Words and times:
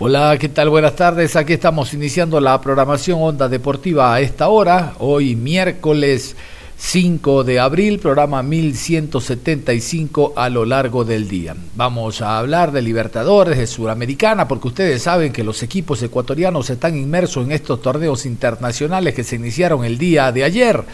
Hola, 0.00 0.36
¿qué 0.38 0.48
tal? 0.48 0.68
Buenas 0.68 0.96
tardes. 0.96 1.36
Aquí 1.36 1.52
estamos 1.52 1.94
iniciando 1.94 2.40
la 2.40 2.60
programación 2.60 3.22
Onda 3.22 3.48
Deportiva 3.48 4.12
a 4.12 4.20
esta 4.20 4.48
hora, 4.48 4.94
hoy 4.98 5.36
miércoles 5.36 6.34
5 6.84 7.44
de 7.44 7.60
abril, 7.60 8.00
programa 8.00 8.42
1175 8.42 10.34
a 10.36 10.50
lo 10.50 10.66
largo 10.66 11.04
del 11.04 11.28
día. 11.28 11.54
Vamos 11.76 12.20
a 12.20 12.38
hablar 12.38 12.72
de 12.72 12.82
Libertadores, 12.82 13.56
de 13.56 13.68
Suramericana, 13.68 14.48
porque 14.48 14.68
ustedes 14.68 15.00
saben 15.00 15.32
que 15.32 15.44
los 15.44 15.62
equipos 15.62 16.02
ecuatorianos 16.02 16.68
están 16.68 16.98
inmersos 16.98 17.46
en 17.46 17.52
estos 17.52 17.80
torneos 17.80 18.26
internacionales 18.26 19.14
que 19.14 19.22
se 19.22 19.36
iniciaron 19.36 19.84
el 19.84 19.96
día 19.96 20.32
de 20.32 20.42
ayer. 20.42 20.84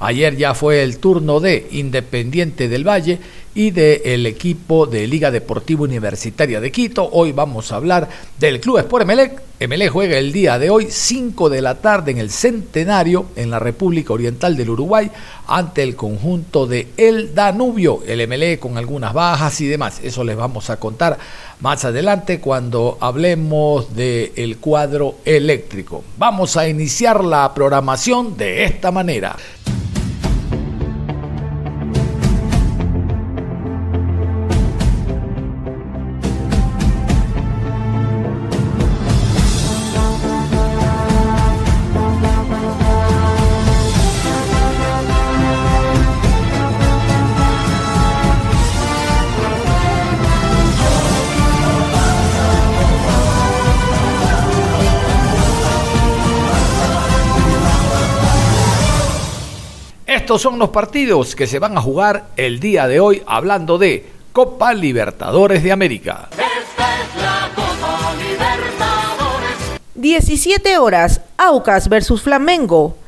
Ayer 0.00 0.36
ya 0.36 0.54
fue 0.54 0.82
el 0.82 0.98
turno 0.98 1.40
de 1.40 1.66
Independiente 1.72 2.68
del 2.68 2.86
Valle 2.86 3.18
y 3.58 3.72
del 3.72 4.24
equipo 4.26 4.86
de 4.86 5.08
Liga 5.08 5.32
Deportiva 5.32 5.82
Universitaria 5.82 6.60
de 6.60 6.70
Quito. 6.70 7.08
Hoy 7.10 7.32
vamos 7.32 7.72
a 7.72 7.74
hablar 7.74 8.08
del 8.38 8.60
Club 8.60 8.78
Sport 8.78 9.02
Emelec. 9.02 9.42
Emelec 9.58 9.90
juega 9.90 10.16
el 10.16 10.30
día 10.30 10.60
de 10.60 10.70
hoy, 10.70 10.86
5 10.88 11.50
de 11.50 11.60
la 11.60 11.74
tarde, 11.74 12.12
en 12.12 12.18
el 12.18 12.30
Centenario, 12.30 13.26
en 13.34 13.50
la 13.50 13.58
República 13.58 14.12
Oriental 14.12 14.56
del 14.56 14.70
Uruguay, 14.70 15.10
ante 15.48 15.82
el 15.82 15.96
conjunto 15.96 16.68
de 16.68 16.86
El 16.96 17.34
Danubio. 17.34 18.04
El 18.06 18.20
Emelec 18.20 18.60
con 18.60 18.78
algunas 18.78 19.12
bajas 19.12 19.60
y 19.60 19.66
demás. 19.66 19.98
Eso 20.04 20.22
les 20.22 20.36
vamos 20.36 20.70
a 20.70 20.78
contar 20.78 21.18
más 21.58 21.84
adelante 21.84 22.38
cuando 22.38 22.96
hablemos 23.00 23.92
del 23.96 24.58
cuadro 24.58 25.16
eléctrico. 25.24 26.04
Vamos 26.16 26.56
a 26.56 26.68
iniciar 26.68 27.24
la 27.24 27.52
programación 27.52 28.36
de 28.36 28.62
esta 28.62 28.92
manera. 28.92 29.34
Estos 60.28 60.42
son 60.42 60.58
los 60.58 60.68
partidos 60.68 61.34
que 61.34 61.46
se 61.46 61.58
van 61.58 61.78
a 61.78 61.80
jugar 61.80 62.26
el 62.36 62.60
día 62.60 62.86
de 62.86 63.00
hoy 63.00 63.22
hablando 63.26 63.78
de 63.78 64.06
Copa 64.34 64.74
Libertadores 64.74 65.62
de 65.62 65.72
América. 65.72 66.28
Esta 66.32 67.00
es 67.00 67.16
la 67.16 67.50
Copa 67.54 68.12
Libertadores. 68.12 69.80
17 69.94 70.76
horas, 70.76 71.22
Aucas 71.38 71.88
versus 71.88 72.20
Flamengo. 72.20 72.98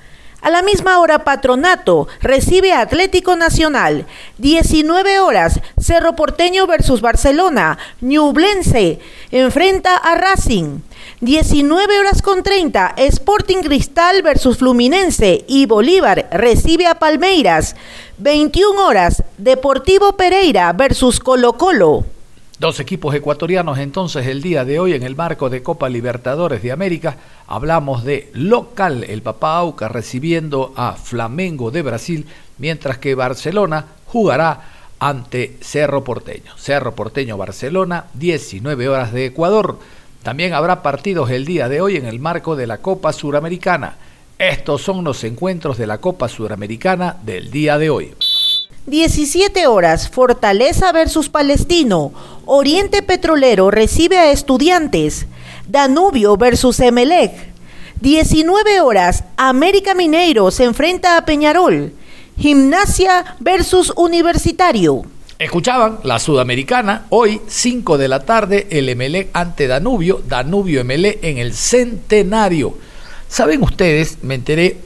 A 0.41 0.49
la 0.49 0.63
misma 0.63 0.99
hora, 0.99 1.23
Patronato 1.23 2.09
recibe 2.23 2.73
a 2.73 2.81
Atlético 2.81 3.37
Nacional. 3.37 4.07
19 4.39 5.21
horas, 5.21 5.61
Cerro 5.79 6.17
Porteño 6.17 6.67
versus 6.67 7.03
Barcelona. 7.03 7.77
Ñublense 8.01 8.99
enfrenta 9.31 9.95
a 9.95 10.15
Racing. 10.15 10.79
19 11.21 11.99
horas 11.99 12.23
con 12.23 12.43
30, 12.43 12.95
Sporting 12.97 13.63
Cristal 13.63 14.23
versus 14.23 14.59
Fluminense 14.59 15.45
y 15.49 15.67
Bolívar 15.67 16.29
recibe 16.33 16.87
a 16.87 16.99
Palmeiras. 16.99 17.77
21 18.19 18.87
horas, 18.87 19.23
Deportivo 19.39 20.17
Pereira 20.17 20.73
versus 20.73 21.21
Colo 21.21 21.55
Colo. 21.55 22.05
Dos 22.61 22.79
equipos 22.79 23.15
ecuatorianos 23.15 23.79
entonces 23.79 24.27
el 24.27 24.43
día 24.43 24.67
de 24.67 24.79
hoy 24.79 24.93
en 24.93 25.03
el 25.03 25.17
marco 25.17 25.49
de 25.49 25.63
Copa 25.63 25.89
Libertadores 25.89 26.63
de 26.63 26.73
América. 26.73 27.17
Hablamos 27.47 28.05
de 28.05 28.31
local, 28.35 29.05
el 29.05 29.23
Papá 29.23 29.57
Auca 29.57 29.89
recibiendo 29.89 30.75
a 30.77 30.93
Flamengo 30.93 31.71
de 31.71 31.81
Brasil, 31.81 32.27
mientras 32.59 32.99
que 32.99 33.15
Barcelona 33.15 33.87
jugará 34.05 34.61
ante 34.99 35.57
Cerro 35.63 36.05
Porteño. 36.05 36.53
Cerro 36.59 36.95
Porteño 36.95 37.39
Barcelona, 37.39 38.05
19 38.13 38.89
horas 38.91 39.15
de 39.15 39.25
Ecuador. 39.25 39.79
También 40.23 40.53
habrá 40.53 40.83
partidos 40.83 41.31
el 41.31 41.47
día 41.47 41.69
de 41.69 41.81
hoy 41.81 41.97
en 41.97 42.05
el 42.05 42.21
marco 42.21 42.55
de 42.55 42.67
la 42.67 42.79
Copa 42.79 43.13
Suramericana. 43.13 43.97
Estos 44.39 44.83
son 44.83 45.03
los 45.03 45.25
encuentros 45.25 45.79
de 45.79 45.87
la 45.87 45.99
Copa 45.99 46.29
Suramericana 46.29 47.17
del 47.23 47.51
día 47.51 47.79
de 47.79 47.89
hoy. 47.89 48.15
17 48.87 49.67
horas, 49.67 50.11
Fortaleza 50.11 50.93
versus 50.93 51.29
Palestino. 51.29 52.13
Oriente 52.45 53.03
Petrolero 53.03 53.71
recibe 53.71 54.19
a 54.19 54.31
Estudiantes. 54.31 55.27
Danubio 55.69 56.37
versus 56.37 56.81
Emelec. 56.81 57.33
19 58.01 58.81
horas, 58.81 59.25
América 59.37 59.95
Mineiro 59.95 60.51
se 60.51 60.65
enfrenta 60.65 61.17
a 61.17 61.25
Peñarol. 61.25 61.93
Gimnasia 62.39 63.37
versus 63.41 63.93
Universitario. 63.97 65.05
Escuchaban 65.41 66.01
la 66.03 66.19
Sudamericana, 66.19 67.07
hoy 67.09 67.41
5 67.47 67.97
de 67.97 68.09
la 68.09 68.27
tarde, 68.27 68.67
el 68.69 68.91
Emelec 68.91 69.31
ante 69.33 69.69
Danubio, 69.69 70.21
Danubio 70.29 70.83
Emelec 70.83 71.25
en 71.25 71.39
el 71.39 71.55
Centenario. 71.55 72.77
Saben 73.27 73.63
ustedes, 73.63 74.19
me 74.21 74.35
enteré 74.35 74.77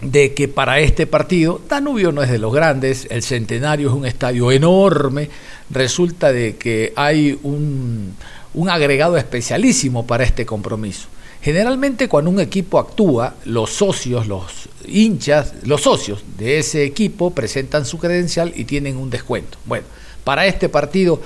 de 0.00 0.34
que 0.34 0.46
para 0.46 0.78
este 0.78 1.08
partido, 1.08 1.60
Danubio 1.68 2.12
no 2.12 2.22
es 2.22 2.30
de 2.30 2.38
los 2.38 2.54
grandes, 2.54 3.08
el 3.10 3.24
Centenario 3.24 3.88
es 3.88 3.94
un 3.96 4.06
estadio 4.06 4.52
enorme, 4.52 5.30
resulta 5.68 6.30
de 6.30 6.54
que 6.54 6.92
hay 6.94 7.36
un, 7.42 8.14
un 8.54 8.70
agregado 8.70 9.16
especialísimo 9.16 10.06
para 10.06 10.22
este 10.22 10.46
compromiso. 10.46 11.08
Generalmente 11.46 12.08
cuando 12.08 12.28
un 12.28 12.40
equipo 12.40 12.76
actúa, 12.76 13.36
los 13.44 13.70
socios, 13.70 14.26
los 14.26 14.68
hinchas, 14.84 15.54
los 15.62 15.80
socios 15.82 16.24
de 16.36 16.58
ese 16.58 16.82
equipo 16.82 17.30
presentan 17.30 17.86
su 17.86 17.98
credencial 17.98 18.52
y 18.56 18.64
tienen 18.64 18.96
un 18.96 19.10
descuento. 19.10 19.56
Bueno, 19.64 19.86
para 20.24 20.44
este 20.46 20.68
partido, 20.68 21.20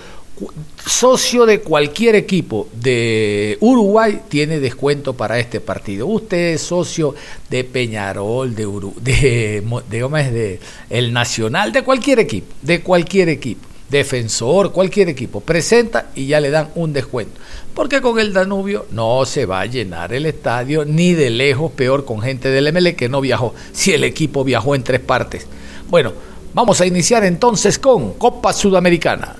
socio 0.84 1.46
de 1.46 1.62
cualquier 1.62 2.16
equipo 2.16 2.68
de 2.74 3.56
Uruguay 3.60 4.20
tiene 4.28 4.60
descuento 4.60 5.14
para 5.14 5.38
este 5.38 5.58
partido. 5.58 6.06
Usted 6.06 6.52
es 6.52 6.60
socio 6.60 7.14
de 7.48 7.64
Peñarol, 7.64 8.54
de, 8.54 8.66
de, 9.00 9.62
de, 9.88 10.30
de 10.30 10.60
el 10.90 11.14
Nacional, 11.14 11.72
de 11.72 11.82
cualquier 11.82 12.18
equipo, 12.18 12.52
de 12.60 12.82
cualquier 12.82 13.30
equipo 13.30 13.69
defensor, 13.90 14.72
cualquier 14.72 15.08
equipo, 15.08 15.40
presenta 15.40 16.10
y 16.14 16.26
ya 16.26 16.40
le 16.40 16.50
dan 16.50 16.68
un 16.74 16.92
descuento. 16.92 17.40
Porque 17.74 18.00
con 18.00 18.18
el 18.18 18.32
Danubio 18.32 18.86
no 18.90 19.24
se 19.26 19.46
va 19.46 19.60
a 19.60 19.66
llenar 19.66 20.12
el 20.12 20.26
estadio 20.26 20.84
ni 20.84 21.14
de 21.14 21.30
lejos, 21.30 21.72
peor 21.72 22.04
con 22.04 22.20
gente 22.20 22.48
del 22.50 22.72
ML 22.72 22.94
que 22.94 23.08
no 23.08 23.20
viajó, 23.20 23.54
si 23.72 23.92
el 23.92 24.04
equipo 24.04 24.44
viajó 24.44 24.74
en 24.74 24.82
tres 24.82 25.00
partes. 25.00 25.46
Bueno, 25.88 26.12
vamos 26.54 26.80
a 26.80 26.86
iniciar 26.86 27.24
entonces 27.24 27.78
con 27.78 28.14
Copa 28.14 28.52
Sudamericana. 28.52 29.36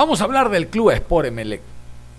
Vamos 0.00 0.22
a 0.22 0.24
hablar 0.24 0.48
del 0.48 0.68
Club 0.68 0.92
Sport 0.92 1.26
Emelec. 1.26 1.60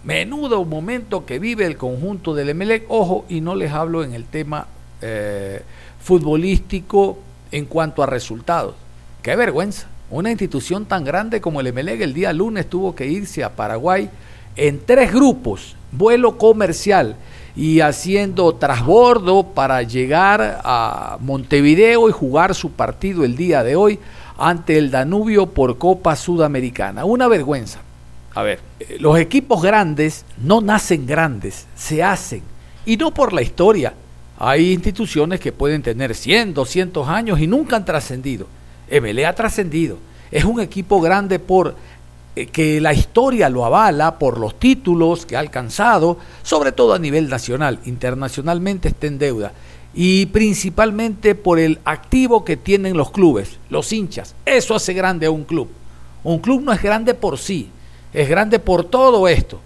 Menudo 0.03 0.63
momento 0.65 1.25
que 1.25 1.39
vive 1.39 1.65
el 1.65 1.77
conjunto 1.77 2.35
del 2.35 2.49
Emelec. 2.49 2.85
Ojo, 2.89 3.25
y 3.27 3.41
no 3.41 3.55
les 3.55 3.71
hablo 3.71 4.03
en 4.03 4.13
el 4.13 4.25
tema 4.25 4.67
eh, 5.01 5.63
futbolístico 5.99 7.17
en 7.51 7.65
cuanto 7.65 8.03
a 8.03 8.05
resultados. 8.05 8.75
Qué 9.23 9.35
vergüenza. 9.35 9.87
Una 10.11 10.29
institución 10.29 10.85
tan 10.85 11.03
grande 11.03 11.41
como 11.41 11.59
el 11.59 11.65
Emelec 11.65 12.01
el 12.01 12.13
día 12.13 12.31
lunes 12.33 12.69
tuvo 12.69 12.93
que 12.93 13.07
irse 13.07 13.43
a 13.43 13.55
Paraguay 13.55 14.11
en 14.55 14.85
tres 14.85 15.11
grupos, 15.11 15.75
vuelo 15.91 16.37
comercial 16.37 17.15
y 17.55 17.79
haciendo 17.79 18.53
trasbordo 18.53 19.41
para 19.41 19.81
llegar 19.81 20.61
a 20.63 21.17
Montevideo 21.19 22.09
y 22.09 22.11
jugar 22.11 22.53
su 22.53 22.73
partido 22.73 23.25
el 23.25 23.35
día 23.35 23.63
de 23.63 23.75
hoy 23.75 23.97
ante 24.41 24.77
el 24.77 24.89
Danubio 24.89 25.47
por 25.47 25.77
Copa 25.77 26.15
Sudamericana. 26.15 27.05
Una 27.05 27.27
vergüenza. 27.27 27.79
A 28.33 28.41
ver, 28.41 28.59
eh, 28.79 28.97
los 28.99 29.19
equipos 29.19 29.61
grandes 29.61 30.25
no 30.41 30.61
nacen 30.61 31.05
grandes, 31.05 31.67
se 31.75 32.01
hacen. 32.01 32.41
Y 32.85 32.97
no 32.97 33.13
por 33.13 33.33
la 33.33 33.41
historia. 33.41 33.93
Hay 34.39 34.71
instituciones 34.71 35.39
que 35.39 35.51
pueden 35.51 35.83
tener 35.83 36.15
100, 36.15 36.55
200 36.55 37.07
años 37.07 37.39
y 37.39 37.45
nunca 37.45 37.75
han 37.75 37.85
trascendido. 37.85 38.47
MLE 38.89 39.25
ha 39.25 39.35
trascendido. 39.35 39.97
Es 40.31 40.43
un 40.43 40.59
equipo 40.59 40.99
grande 40.99 41.37
por 41.37 41.75
eh, 42.35 42.47
que 42.47 42.81
la 42.81 42.93
historia 42.93 43.49
lo 43.49 43.63
avala, 43.65 44.17
por 44.17 44.39
los 44.39 44.57
títulos 44.59 45.27
que 45.27 45.35
ha 45.35 45.39
alcanzado, 45.39 46.17
sobre 46.41 46.71
todo 46.71 46.93
a 46.95 46.99
nivel 46.99 47.29
nacional. 47.29 47.79
Internacionalmente 47.85 48.87
está 48.87 49.05
en 49.05 49.19
deuda 49.19 49.51
y 49.93 50.27
principalmente 50.27 51.35
por 51.35 51.59
el 51.59 51.79
activo 51.83 52.45
que 52.45 52.57
tienen 52.57 52.95
los 52.95 53.11
clubes, 53.11 53.57
los 53.69 53.91
hinchas. 53.91 54.35
Eso 54.45 54.75
hace 54.75 54.93
grande 54.93 55.25
a 55.25 55.31
un 55.31 55.43
club. 55.43 55.69
Un 56.23 56.39
club 56.39 56.61
no 56.61 56.71
es 56.71 56.81
grande 56.81 57.13
por 57.13 57.37
sí, 57.37 57.69
es 58.13 58.29
grande 58.29 58.59
por 58.59 58.85
todo 58.85 59.27
esto, 59.27 59.59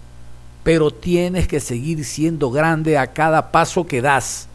pero 0.62 0.90
tienes 0.90 1.46
que 1.46 1.60
seguir 1.60 2.04
siendo 2.04 2.50
grande 2.50 2.98
a 2.98 3.12
cada 3.12 3.52
paso 3.52 3.86
que 3.86 4.00
das. 4.00 4.48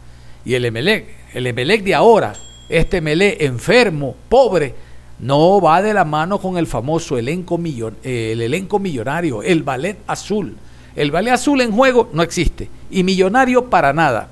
Y 0.44 0.54
el 0.54 0.64
Emelec, 0.64 1.06
el 1.32 1.46
Emelec 1.46 1.84
de 1.84 1.94
ahora, 1.94 2.34
este 2.68 2.98
Emelec 2.98 3.40
enfermo, 3.40 4.16
pobre, 4.28 4.74
no 5.20 5.60
va 5.60 5.80
de 5.80 5.94
la 5.94 6.04
mano 6.04 6.38
con 6.38 6.58
el 6.58 6.66
famoso 6.66 7.16
elenco, 7.16 7.56
millon, 7.56 7.96
el 8.02 8.42
elenco 8.42 8.80
millonario, 8.80 9.42
el 9.42 9.62
ballet 9.62 9.98
azul. 10.06 10.56
El 10.96 11.10
ballet 11.10 11.32
azul 11.32 11.60
en 11.60 11.72
juego 11.72 12.10
no 12.12 12.22
existe 12.22 12.68
y 12.90 13.04
millonario 13.04 13.70
para 13.70 13.94
nada 13.94 14.31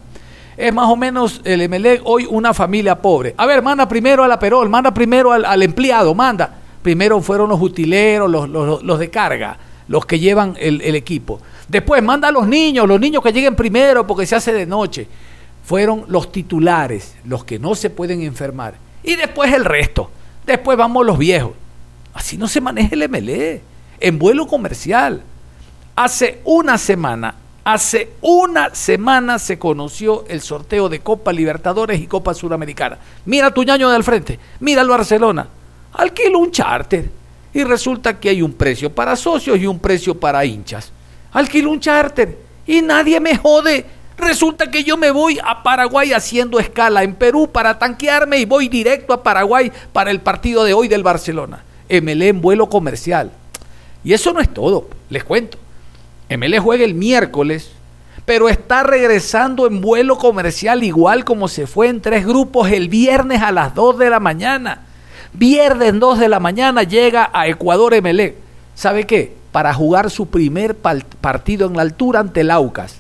es 0.60 0.74
más 0.74 0.88
o 0.88 0.96
menos 0.96 1.40
el 1.44 1.68
MLE 1.68 2.00
hoy 2.04 2.26
una 2.28 2.52
familia 2.52 3.00
pobre. 3.00 3.34
A 3.36 3.46
ver, 3.46 3.62
manda 3.62 3.88
primero 3.88 4.22
a 4.22 4.28
la 4.28 4.38
Perol, 4.38 4.68
manda 4.68 4.92
primero 4.92 5.32
al, 5.32 5.62
empleado, 5.62 6.14
manda. 6.14 6.58
Primero 6.82 7.20
fueron 7.20 7.48
los 7.48 7.60
utileros, 7.60 8.30
los, 8.30 8.98
de 8.98 9.10
carga, 9.10 9.58
los 9.88 10.04
que 10.06 10.18
llevan 10.18 10.54
el, 10.58 10.80
el, 10.82 10.94
equipo. 10.94 11.40
Después 11.68 12.02
manda 12.02 12.28
a 12.28 12.32
los 12.32 12.46
niños, 12.46 12.86
los 12.86 13.00
niños 13.00 13.22
que 13.22 13.32
lleguen 13.32 13.56
primero 13.56 14.06
porque 14.06 14.26
se 14.26 14.36
hace 14.36 14.52
de 14.52 14.66
noche. 14.66 15.06
Fueron 15.64 16.04
los 16.08 16.32
titulares, 16.32 17.16
los 17.24 17.44
que 17.44 17.58
no 17.58 17.74
se 17.74 17.90
pueden 17.90 18.22
enfermar. 18.22 18.74
Y 19.02 19.16
después 19.16 19.52
el 19.52 19.64
resto. 19.64 20.10
Después 20.46 20.76
vamos 20.76 21.06
los 21.06 21.18
viejos. 21.18 21.52
Así 22.12 22.36
no 22.36 22.48
se 22.48 22.60
maneja 22.60 22.94
el 22.94 23.08
MLE. 23.08 23.62
En 23.98 24.18
vuelo 24.18 24.46
comercial. 24.46 25.22
Hace 25.96 26.40
una 26.44 26.78
semana 26.78 27.34
Hace 27.62 28.12
una 28.22 28.74
semana 28.74 29.38
se 29.38 29.58
conoció 29.58 30.24
el 30.28 30.40
sorteo 30.40 30.88
de 30.88 31.00
Copa 31.00 31.30
Libertadores 31.32 32.00
y 32.00 32.06
Copa 32.06 32.32
Suramericana. 32.32 32.98
Mira 33.26 33.52
tu 33.52 33.62
ñaño 33.62 33.90
de 33.90 33.96
al 33.96 34.04
frente, 34.04 34.38
mira 34.60 34.80
el 34.80 34.88
Barcelona. 34.88 35.46
Alquilo 35.92 36.38
un 36.38 36.50
charter 36.50 37.10
y 37.52 37.62
resulta 37.64 38.18
que 38.18 38.30
hay 38.30 38.40
un 38.40 38.54
precio 38.54 38.94
para 38.94 39.14
socios 39.14 39.58
y 39.58 39.66
un 39.66 39.78
precio 39.78 40.18
para 40.18 40.44
hinchas. 40.44 40.90
Alquilo 41.32 41.70
un 41.70 41.80
charter 41.80 42.38
y 42.66 42.80
nadie 42.80 43.20
me 43.20 43.36
jode. 43.36 43.84
Resulta 44.16 44.70
que 44.70 44.82
yo 44.82 44.96
me 44.96 45.10
voy 45.10 45.38
a 45.44 45.62
Paraguay 45.62 46.12
haciendo 46.14 46.58
escala 46.58 47.02
en 47.02 47.14
Perú 47.14 47.50
para 47.52 47.78
tanquearme 47.78 48.38
y 48.38 48.46
voy 48.46 48.68
directo 48.68 49.12
a 49.12 49.22
Paraguay 49.22 49.70
para 49.92 50.10
el 50.10 50.20
partido 50.20 50.64
de 50.64 50.72
hoy 50.72 50.88
del 50.88 51.02
Barcelona. 51.02 51.62
MLE 51.90 52.28
en 52.28 52.40
vuelo 52.40 52.70
comercial. 52.70 53.32
Y 54.02 54.14
eso 54.14 54.32
no 54.32 54.40
es 54.40 54.52
todo, 54.52 54.88
les 55.10 55.24
cuento. 55.24 55.58
ML 56.30 56.58
juega 56.60 56.84
el 56.84 56.94
miércoles, 56.94 57.72
pero 58.24 58.48
está 58.48 58.84
regresando 58.84 59.66
en 59.66 59.80
vuelo 59.80 60.16
comercial 60.16 60.84
igual 60.84 61.24
como 61.24 61.48
se 61.48 61.66
fue 61.66 61.88
en 61.88 62.00
tres 62.00 62.24
grupos 62.24 62.70
el 62.70 62.88
viernes 62.88 63.42
a 63.42 63.50
las 63.50 63.74
2 63.74 63.98
de 63.98 64.10
la 64.10 64.20
mañana. 64.20 64.82
Viernes 65.32 65.98
2 65.98 66.18
de 66.20 66.28
la 66.28 66.38
mañana 66.38 66.84
llega 66.84 67.30
a 67.32 67.48
Ecuador 67.48 68.00
ML. 68.00 68.34
¿Sabe 68.74 69.06
qué? 69.06 69.34
Para 69.50 69.74
jugar 69.74 70.10
su 70.10 70.28
primer 70.28 70.76
partido 70.76 71.66
en 71.66 71.76
la 71.76 71.82
altura 71.82 72.20
ante 72.20 72.42
el 72.42 72.52
Aucas. 72.52 72.96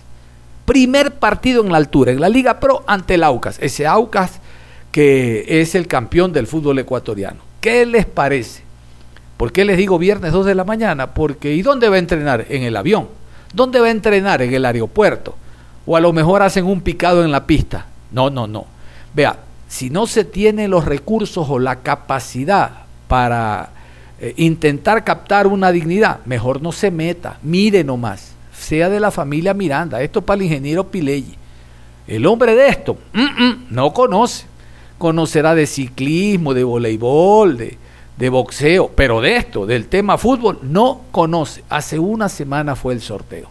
Primer 0.64 1.14
partido 1.14 1.64
en 1.64 1.70
la 1.70 1.78
altura, 1.78 2.10
en 2.12 2.20
la 2.20 2.28
Liga 2.28 2.58
Pro 2.58 2.82
ante 2.86 3.14
el 3.14 3.24
Aucas. 3.24 3.58
Ese 3.60 3.86
Aucas 3.86 4.40
que 4.90 5.44
es 5.60 5.76
el 5.76 5.86
campeón 5.86 6.32
del 6.32 6.48
fútbol 6.48 6.80
ecuatoriano. 6.80 7.38
¿Qué 7.60 7.86
les 7.86 8.06
parece? 8.06 8.62
¿Por 9.40 9.52
qué 9.52 9.64
les 9.64 9.78
digo 9.78 9.98
viernes 9.98 10.32
2 10.32 10.44
de 10.44 10.54
la 10.54 10.64
mañana? 10.64 11.14
Porque 11.14 11.54
¿y 11.54 11.62
dónde 11.62 11.88
va 11.88 11.96
a 11.96 11.98
entrenar? 11.98 12.44
En 12.50 12.62
el 12.62 12.76
avión. 12.76 13.08
¿Dónde 13.54 13.80
va 13.80 13.86
a 13.86 13.90
entrenar? 13.90 14.42
En 14.42 14.52
el 14.52 14.66
aeropuerto. 14.66 15.34
O 15.86 15.96
a 15.96 16.00
lo 16.00 16.12
mejor 16.12 16.42
hacen 16.42 16.66
un 16.66 16.82
picado 16.82 17.24
en 17.24 17.32
la 17.32 17.46
pista. 17.46 17.86
No, 18.12 18.28
no, 18.28 18.46
no. 18.46 18.66
Vea, 19.14 19.38
si 19.66 19.88
no 19.88 20.06
se 20.06 20.26
tiene 20.26 20.68
los 20.68 20.84
recursos 20.84 21.48
o 21.48 21.58
la 21.58 21.76
capacidad 21.76 22.82
para 23.08 23.70
eh, 24.20 24.34
intentar 24.36 25.04
captar 25.04 25.46
una 25.46 25.72
dignidad, 25.72 26.18
mejor 26.26 26.60
no 26.60 26.70
se 26.70 26.90
meta, 26.90 27.38
mire 27.42 27.82
nomás, 27.82 28.32
sea 28.54 28.90
de 28.90 29.00
la 29.00 29.10
familia 29.10 29.54
Miranda, 29.54 30.02
esto 30.02 30.20
para 30.20 30.36
el 30.36 30.42
ingeniero 30.42 30.88
Pileggi. 30.88 31.34
El 32.06 32.26
hombre 32.26 32.54
de 32.54 32.68
esto, 32.68 32.98
no 33.70 33.94
conoce, 33.94 34.44
conocerá 34.98 35.54
de 35.54 35.66
ciclismo, 35.66 36.52
de 36.52 36.62
voleibol, 36.62 37.56
de, 37.56 37.78
de 38.20 38.28
boxeo, 38.28 38.90
pero 38.94 39.22
de 39.22 39.36
esto, 39.36 39.64
del 39.64 39.86
tema 39.86 40.18
fútbol, 40.18 40.58
no 40.62 41.00
conoce. 41.10 41.64
Hace 41.70 41.98
una 41.98 42.28
semana 42.28 42.76
fue 42.76 42.92
el 42.92 43.00
sorteo. 43.00 43.48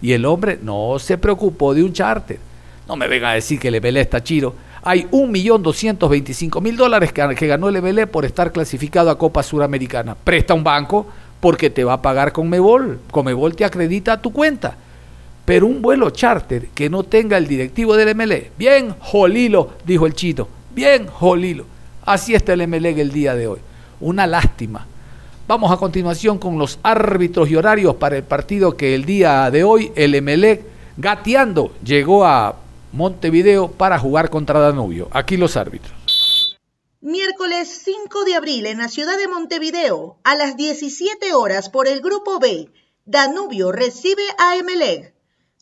Y 0.00 0.12
el 0.12 0.24
hombre 0.24 0.58
no 0.62 0.98
se 1.00 1.18
preocupó 1.18 1.74
de 1.74 1.82
un 1.82 1.92
charter. 1.92 2.38
No 2.86 2.94
me 2.94 3.08
venga 3.08 3.30
a 3.30 3.34
decir 3.34 3.58
que 3.58 3.68
el 3.68 3.74
Ebelé 3.74 4.00
está 4.00 4.22
chido. 4.22 4.54
Hay 4.84 5.02
1.225.000 5.10 6.76
dólares 6.76 7.12
que, 7.12 7.46
ganó 7.48 7.68
el 7.68 7.76
Ebelé 7.76 8.06
por 8.06 8.24
estar 8.24 8.52
clasificado 8.52 9.10
a 9.10 9.18
Copa 9.18 9.42
Suramericana. 9.42 10.14
Presta 10.14 10.54
un 10.54 10.62
banco 10.62 11.08
porque 11.40 11.68
te 11.68 11.82
va 11.82 11.94
a 11.94 12.02
pagar 12.02 12.30
con 12.30 12.48
Mebol. 12.48 13.00
Mebol 13.24 13.56
te 13.56 13.64
acredita 13.64 14.12
a 14.12 14.22
tu 14.22 14.32
cuenta. 14.32 14.76
Pero 15.44 15.66
un 15.66 15.82
vuelo 15.82 16.10
charter 16.10 16.68
que 16.68 16.88
no 16.88 17.02
tenga 17.02 17.36
el 17.36 17.48
directivo 17.48 17.96
del 17.96 18.14
MLE. 18.14 18.52
Bien, 18.56 18.94
jolilo, 19.00 19.72
dijo 19.84 20.06
el 20.06 20.14
chito. 20.14 20.48
Bien, 20.72 21.08
jolilo. 21.08 21.66
Así 22.04 22.32
está 22.32 22.52
el 22.52 22.68
MLE 22.68 23.00
el 23.00 23.10
día 23.10 23.34
de 23.34 23.48
hoy. 23.48 23.58
Una 24.02 24.26
lástima. 24.26 24.86
Vamos 25.46 25.70
a 25.70 25.76
continuación 25.76 26.38
con 26.38 26.58
los 26.58 26.78
árbitros 26.82 27.48
y 27.48 27.56
horarios 27.56 27.94
para 27.94 28.16
el 28.16 28.24
partido 28.24 28.76
que 28.76 28.94
el 28.96 29.04
día 29.04 29.48
de 29.50 29.62
hoy 29.62 29.92
el 29.94 30.14
Emelec 30.16 30.64
gateando 30.96 31.72
llegó 31.84 32.24
a 32.24 32.56
Montevideo 32.92 33.70
para 33.70 33.98
jugar 33.98 34.28
contra 34.28 34.58
Danubio. 34.58 35.08
Aquí 35.12 35.36
los 35.36 35.56
árbitros. 35.56 36.58
Miércoles 37.00 37.82
5 37.84 38.24
de 38.24 38.34
abril 38.34 38.66
en 38.66 38.78
la 38.78 38.88
ciudad 38.88 39.16
de 39.16 39.28
Montevideo, 39.28 40.18
a 40.24 40.34
las 40.34 40.56
17 40.56 41.32
horas 41.34 41.68
por 41.68 41.86
el 41.86 42.00
Grupo 42.00 42.40
B, 42.40 42.70
Danubio 43.04 43.70
recibe 43.70 44.22
a 44.38 44.56
Emelec. 44.56 45.14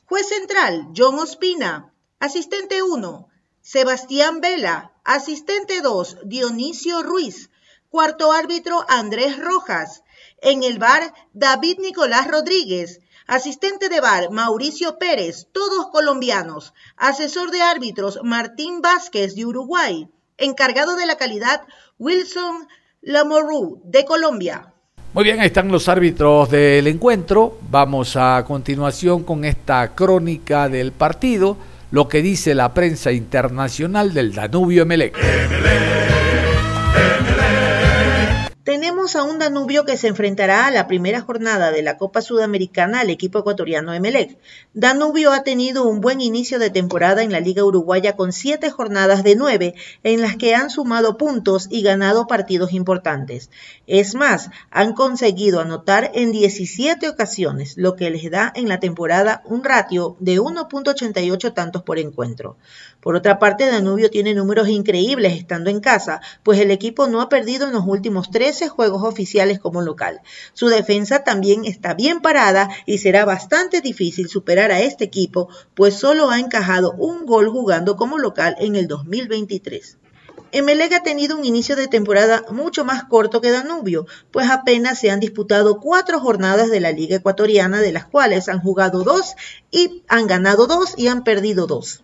Juez 0.06 0.28
central, 0.28 0.88
John 0.96 1.18
Ospina. 1.18 1.92
Asistente 2.18 2.82
1, 2.82 3.28
Sebastián 3.60 4.40
Vela. 4.40 4.92
Asistente 5.04 5.82
2, 5.82 6.18
Dionisio 6.24 7.02
Ruiz. 7.02 7.50
Cuarto 7.90 8.30
árbitro 8.30 8.84
Andrés 8.88 9.36
Rojas. 9.36 10.04
En 10.40 10.62
el 10.62 10.78
bar 10.78 11.12
David 11.32 11.78
Nicolás 11.80 12.28
Rodríguez. 12.28 13.00
Asistente 13.26 13.88
de 13.88 14.00
bar 14.00 14.30
Mauricio 14.30 14.96
Pérez, 14.96 15.48
todos 15.50 15.88
colombianos. 15.88 16.72
Asesor 16.96 17.50
de 17.50 17.62
árbitros 17.62 18.20
Martín 18.22 18.80
Vázquez 18.80 19.34
de 19.34 19.44
Uruguay. 19.44 20.08
Encargado 20.38 20.94
de 20.94 21.04
la 21.06 21.16
calidad 21.16 21.62
Wilson 21.98 22.68
Lamorú 23.00 23.82
de 23.84 24.04
Colombia. 24.04 24.72
Muy 25.12 25.24
bien, 25.24 25.40
ahí 25.40 25.48
están 25.48 25.66
los 25.66 25.88
árbitros 25.88 26.48
del 26.48 26.86
encuentro. 26.86 27.58
Vamos 27.70 28.16
a 28.16 28.44
continuación 28.46 29.24
con 29.24 29.44
esta 29.44 29.96
crónica 29.96 30.68
del 30.68 30.92
partido, 30.92 31.56
lo 31.90 32.06
que 32.06 32.22
dice 32.22 32.54
la 32.54 32.72
prensa 32.72 33.10
internacional 33.10 34.14
del 34.14 34.32
Danubio 34.32 34.82
Emelec. 34.82 35.18
Tenemos 38.70 39.16
a 39.16 39.24
un 39.24 39.40
Danubio 39.40 39.84
que 39.84 39.96
se 39.96 40.06
enfrentará 40.06 40.64
a 40.64 40.70
la 40.70 40.86
primera 40.86 41.20
jornada 41.20 41.72
de 41.72 41.82
la 41.82 41.98
Copa 41.98 42.22
Sudamericana 42.22 43.00
al 43.00 43.10
equipo 43.10 43.40
ecuatoriano 43.40 43.92
Emelec. 43.92 44.38
Danubio 44.74 45.32
ha 45.32 45.42
tenido 45.42 45.88
un 45.88 46.00
buen 46.00 46.20
inicio 46.20 46.60
de 46.60 46.70
temporada 46.70 47.24
en 47.24 47.32
la 47.32 47.40
Liga 47.40 47.64
Uruguaya 47.64 48.14
con 48.14 48.32
siete 48.32 48.70
jornadas 48.70 49.24
de 49.24 49.34
nueve 49.34 49.74
en 50.04 50.22
las 50.22 50.36
que 50.36 50.54
han 50.54 50.70
sumado 50.70 51.16
puntos 51.16 51.66
y 51.68 51.82
ganado 51.82 52.28
partidos 52.28 52.72
importantes. 52.72 53.50
Es 53.88 54.14
más, 54.14 54.50
han 54.70 54.92
conseguido 54.92 55.58
anotar 55.58 56.12
en 56.14 56.30
17 56.30 57.08
ocasiones, 57.08 57.76
lo 57.76 57.96
que 57.96 58.08
les 58.08 58.30
da 58.30 58.52
en 58.54 58.68
la 58.68 58.78
temporada 58.78 59.42
un 59.46 59.64
ratio 59.64 60.16
de 60.20 60.38
1.88 60.38 61.54
tantos 61.54 61.82
por 61.82 61.98
encuentro. 61.98 62.56
Por 63.00 63.16
otra 63.16 63.38
parte, 63.38 63.66
Danubio 63.66 64.10
tiene 64.10 64.34
números 64.34 64.68
increíbles 64.68 65.38
estando 65.38 65.70
en 65.70 65.80
casa, 65.80 66.20
pues 66.42 66.58
el 66.60 66.70
equipo 66.70 67.06
no 67.06 67.22
ha 67.22 67.30
perdido 67.30 67.66
en 67.66 67.72
los 67.72 67.86
últimos 67.86 68.30
13 68.30 68.68
juegos 68.68 69.02
oficiales 69.02 69.58
como 69.58 69.80
local. 69.80 70.20
Su 70.52 70.68
defensa 70.68 71.24
también 71.24 71.64
está 71.64 71.94
bien 71.94 72.20
parada 72.20 72.68
y 72.84 72.98
será 72.98 73.24
bastante 73.24 73.80
difícil 73.80 74.28
superar 74.28 74.70
a 74.70 74.80
este 74.80 75.04
equipo, 75.04 75.48
pues 75.74 75.94
solo 75.94 76.30
ha 76.30 76.38
encajado 76.38 76.92
un 76.92 77.24
gol 77.24 77.48
jugando 77.48 77.96
como 77.96 78.18
local 78.18 78.54
en 78.58 78.76
el 78.76 78.86
2023. 78.86 79.96
Emelec 80.52 80.92
ha 80.92 81.02
tenido 81.02 81.38
un 81.38 81.44
inicio 81.44 81.76
de 81.76 81.86
temporada 81.86 82.44
mucho 82.50 82.84
más 82.84 83.04
corto 83.04 83.40
que 83.40 83.52
Danubio, 83.52 84.06
pues 84.32 84.50
apenas 84.50 84.98
se 84.98 85.10
han 85.10 85.20
disputado 85.20 85.80
cuatro 85.80 86.18
jornadas 86.18 86.70
de 86.70 86.80
la 86.80 86.90
Liga 86.90 87.16
Ecuatoriana, 87.16 87.80
de 87.80 87.92
las 87.92 88.06
cuales 88.06 88.48
han 88.48 88.60
jugado 88.60 89.04
dos 89.04 89.36
y 89.70 90.02
han 90.08 90.26
ganado 90.26 90.66
dos 90.66 90.94
y 90.96 91.06
han 91.06 91.22
perdido 91.22 91.66
dos. 91.66 92.02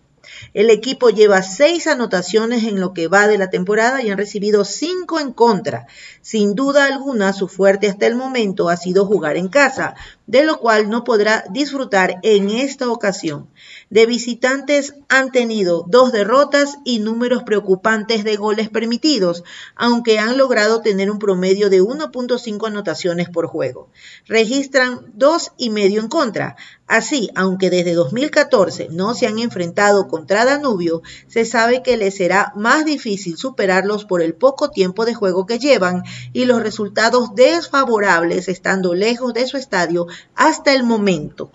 El 0.53 0.69
equipo 0.69 1.09
lleva 1.09 1.41
seis 1.41 1.87
anotaciones 1.87 2.63
en 2.63 2.79
lo 2.79 2.93
que 2.93 3.07
va 3.07 3.27
de 3.27 3.37
la 3.37 3.49
temporada 3.49 4.01
y 4.01 4.09
han 4.09 4.17
recibido 4.17 4.65
cinco 4.65 5.19
en 5.19 5.33
contra. 5.33 5.87
Sin 6.21 6.55
duda 6.55 6.85
alguna, 6.85 7.33
su 7.33 7.47
fuerte 7.47 7.87
hasta 7.87 8.07
el 8.07 8.15
momento 8.15 8.69
ha 8.69 8.77
sido 8.77 9.05
jugar 9.05 9.37
en 9.37 9.47
casa, 9.47 9.95
de 10.27 10.43
lo 10.43 10.59
cual 10.59 10.89
no 10.89 11.03
podrá 11.03 11.45
disfrutar 11.49 12.19
en 12.21 12.49
esta 12.49 12.89
ocasión. 12.89 13.49
De 13.89 14.05
visitantes 14.05 14.93
han 15.07 15.31
tenido 15.31 15.85
dos 15.87 16.11
derrotas 16.11 16.77
y 16.83 16.99
números 16.99 17.43
preocupantes 17.43 18.25
de 18.25 18.35
goles 18.35 18.69
permitidos, 18.69 19.43
aunque 19.75 20.19
han 20.19 20.37
logrado 20.37 20.81
tener 20.81 21.09
un 21.09 21.19
promedio 21.19 21.69
de 21.69 21.81
1.5 21.81 22.67
anotaciones 22.67 23.29
por 23.29 23.47
juego. 23.47 23.89
Registran 24.25 25.11
dos 25.13 25.53
y 25.57 25.69
medio 25.69 26.01
en 26.01 26.09
contra. 26.09 26.57
Así, 26.87 27.29
aunque 27.35 27.69
desde 27.69 27.93
2014 27.93 28.87
no 28.91 29.13
se 29.13 29.27
han 29.27 29.39
enfrentado 29.39 30.07
contra 30.07 30.45
Danubio, 30.45 31.01
se 31.27 31.43
sabe 31.43 31.83
que 31.83 31.97
les 31.97 32.15
será 32.15 32.53
más 32.55 32.85
difícil 32.85 33.37
superarlos 33.37 34.05
por 34.05 34.21
el 34.21 34.35
poco 34.35 34.69
tiempo 34.69 35.05
de 35.05 35.13
juego 35.13 35.45
que 35.45 35.59
llevan 35.59 36.03
y 36.31 36.45
los 36.45 36.61
resultados 36.61 37.35
desfavorables 37.35 38.47
estando 38.47 38.93
lejos 38.93 39.33
de 39.33 39.47
su 39.47 39.57
estadio 39.57 40.07
hasta 40.35 40.73
el 40.73 40.83
momento. 40.83 41.49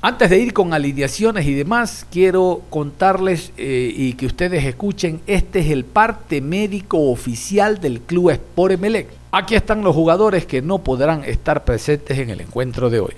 Antes 0.00 0.30
de 0.30 0.38
ir 0.38 0.52
con 0.52 0.72
alineaciones 0.72 1.44
y 1.44 1.54
demás, 1.54 2.06
quiero 2.08 2.62
contarles 2.70 3.50
eh, 3.56 3.92
y 3.92 4.12
que 4.12 4.26
ustedes 4.26 4.64
escuchen, 4.64 5.20
este 5.26 5.58
es 5.58 5.70
el 5.70 5.84
parte 5.84 6.40
médico 6.40 7.10
oficial 7.10 7.80
del 7.80 8.00
Club 8.02 8.30
Sport 8.30 8.74
Emelec. 8.74 9.08
Aquí 9.32 9.56
están 9.56 9.82
los 9.82 9.96
jugadores 9.96 10.46
que 10.46 10.62
no 10.62 10.78
podrán 10.78 11.24
estar 11.24 11.64
presentes 11.64 12.16
en 12.16 12.30
el 12.30 12.40
encuentro 12.40 12.90
de 12.90 13.00
hoy. 13.00 13.14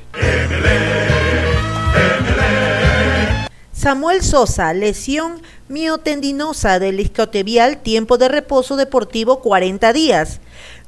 Samuel 3.80 4.22
Sosa, 4.22 4.74
lesión 4.74 5.40
miotendinosa 5.68 6.78
del 6.78 7.00
isquiotibial, 7.00 7.78
tiempo 7.78 8.18
de 8.18 8.28
reposo 8.28 8.76
deportivo 8.76 9.40
40 9.40 9.92
días. 9.92 10.40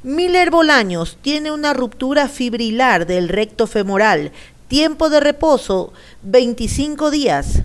Miller 0.05 0.51
Bolaños 0.51 1.17
tiene 1.23 1.53
una 1.53 1.73
ruptura 1.75 2.27
fibrilar 2.27 3.07
del 3.07 3.29
recto 3.29 3.69
femoral, 3.69 4.33
Tiempo 4.73 5.11
de 5.11 5.21
reposo 5.21 5.93
25 6.23 7.11
días. 7.11 7.65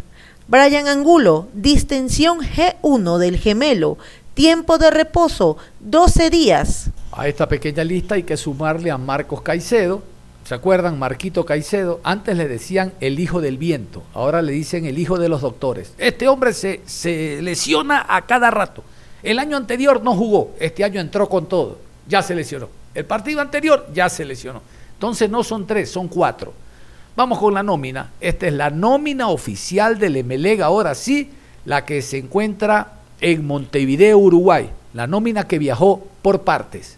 Brian 0.49 0.89
Angulo, 0.89 1.47
distensión 1.53 2.39
G1 2.39 3.17
del 3.17 3.37
gemelo. 3.37 3.97
Tiempo 4.33 4.77
de 4.77 4.91
reposo 4.91 5.55
12 5.79 6.29
días. 6.29 6.89
A 7.13 7.29
esta 7.29 7.47
pequeña 7.47 7.85
lista 7.85 8.15
hay 8.15 8.23
que 8.23 8.35
sumarle 8.35 8.91
a 8.91 8.97
Marcos 8.97 9.41
Caicedo. 9.41 10.03
¿Se 10.43 10.53
acuerdan? 10.53 10.99
Marquito 10.99 11.45
Caicedo. 11.45 12.01
Antes 12.03 12.35
le 12.35 12.49
decían 12.49 12.91
el 12.99 13.21
hijo 13.21 13.39
del 13.39 13.57
viento. 13.57 14.03
Ahora 14.13 14.41
le 14.41 14.51
dicen 14.51 14.85
el 14.85 14.99
hijo 14.99 15.17
de 15.17 15.29
los 15.29 15.39
doctores. 15.39 15.93
Este 15.97 16.27
hombre 16.27 16.51
se, 16.51 16.81
se 16.85 17.41
lesiona 17.41 18.05
a 18.09 18.25
cada 18.25 18.51
rato. 18.51 18.83
El 19.23 19.39
año 19.39 19.55
anterior 19.55 20.03
no 20.03 20.13
jugó. 20.13 20.51
Este 20.59 20.83
año 20.83 20.99
entró 20.99 21.29
con 21.29 21.47
todo. 21.47 21.86
Ya 22.07 22.21
se 22.21 22.35
lesionó. 22.35 22.69
El 22.93 23.05
partido 23.05 23.41
anterior 23.41 23.87
ya 23.93 24.09
se 24.09 24.25
lesionó. 24.25 24.61
Entonces 24.93 25.29
no 25.29 25.43
son 25.43 25.67
tres, 25.67 25.91
son 25.91 26.07
cuatro. 26.07 26.53
Vamos 27.15 27.39
con 27.39 27.53
la 27.53 27.63
nómina. 27.63 28.11
Esta 28.19 28.47
es 28.47 28.53
la 28.53 28.69
nómina 28.69 29.29
oficial 29.29 29.99
del 29.99 30.17
Emelega, 30.17 30.67
ahora 30.67 30.95
sí, 30.95 31.31
la 31.65 31.85
que 31.85 32.01
se 32.01 32.17
encuentra 32.17 32.93
en 33.19 33.45
Montevideo, 33.45 34.17
Uruguay. 34.17 34.69
La 34.93 35.07
nómina 35.07 35.47
que 35.47 35.59
viajó 35.59 36.07
por 36.21 36.41
partes. 36.41 36.97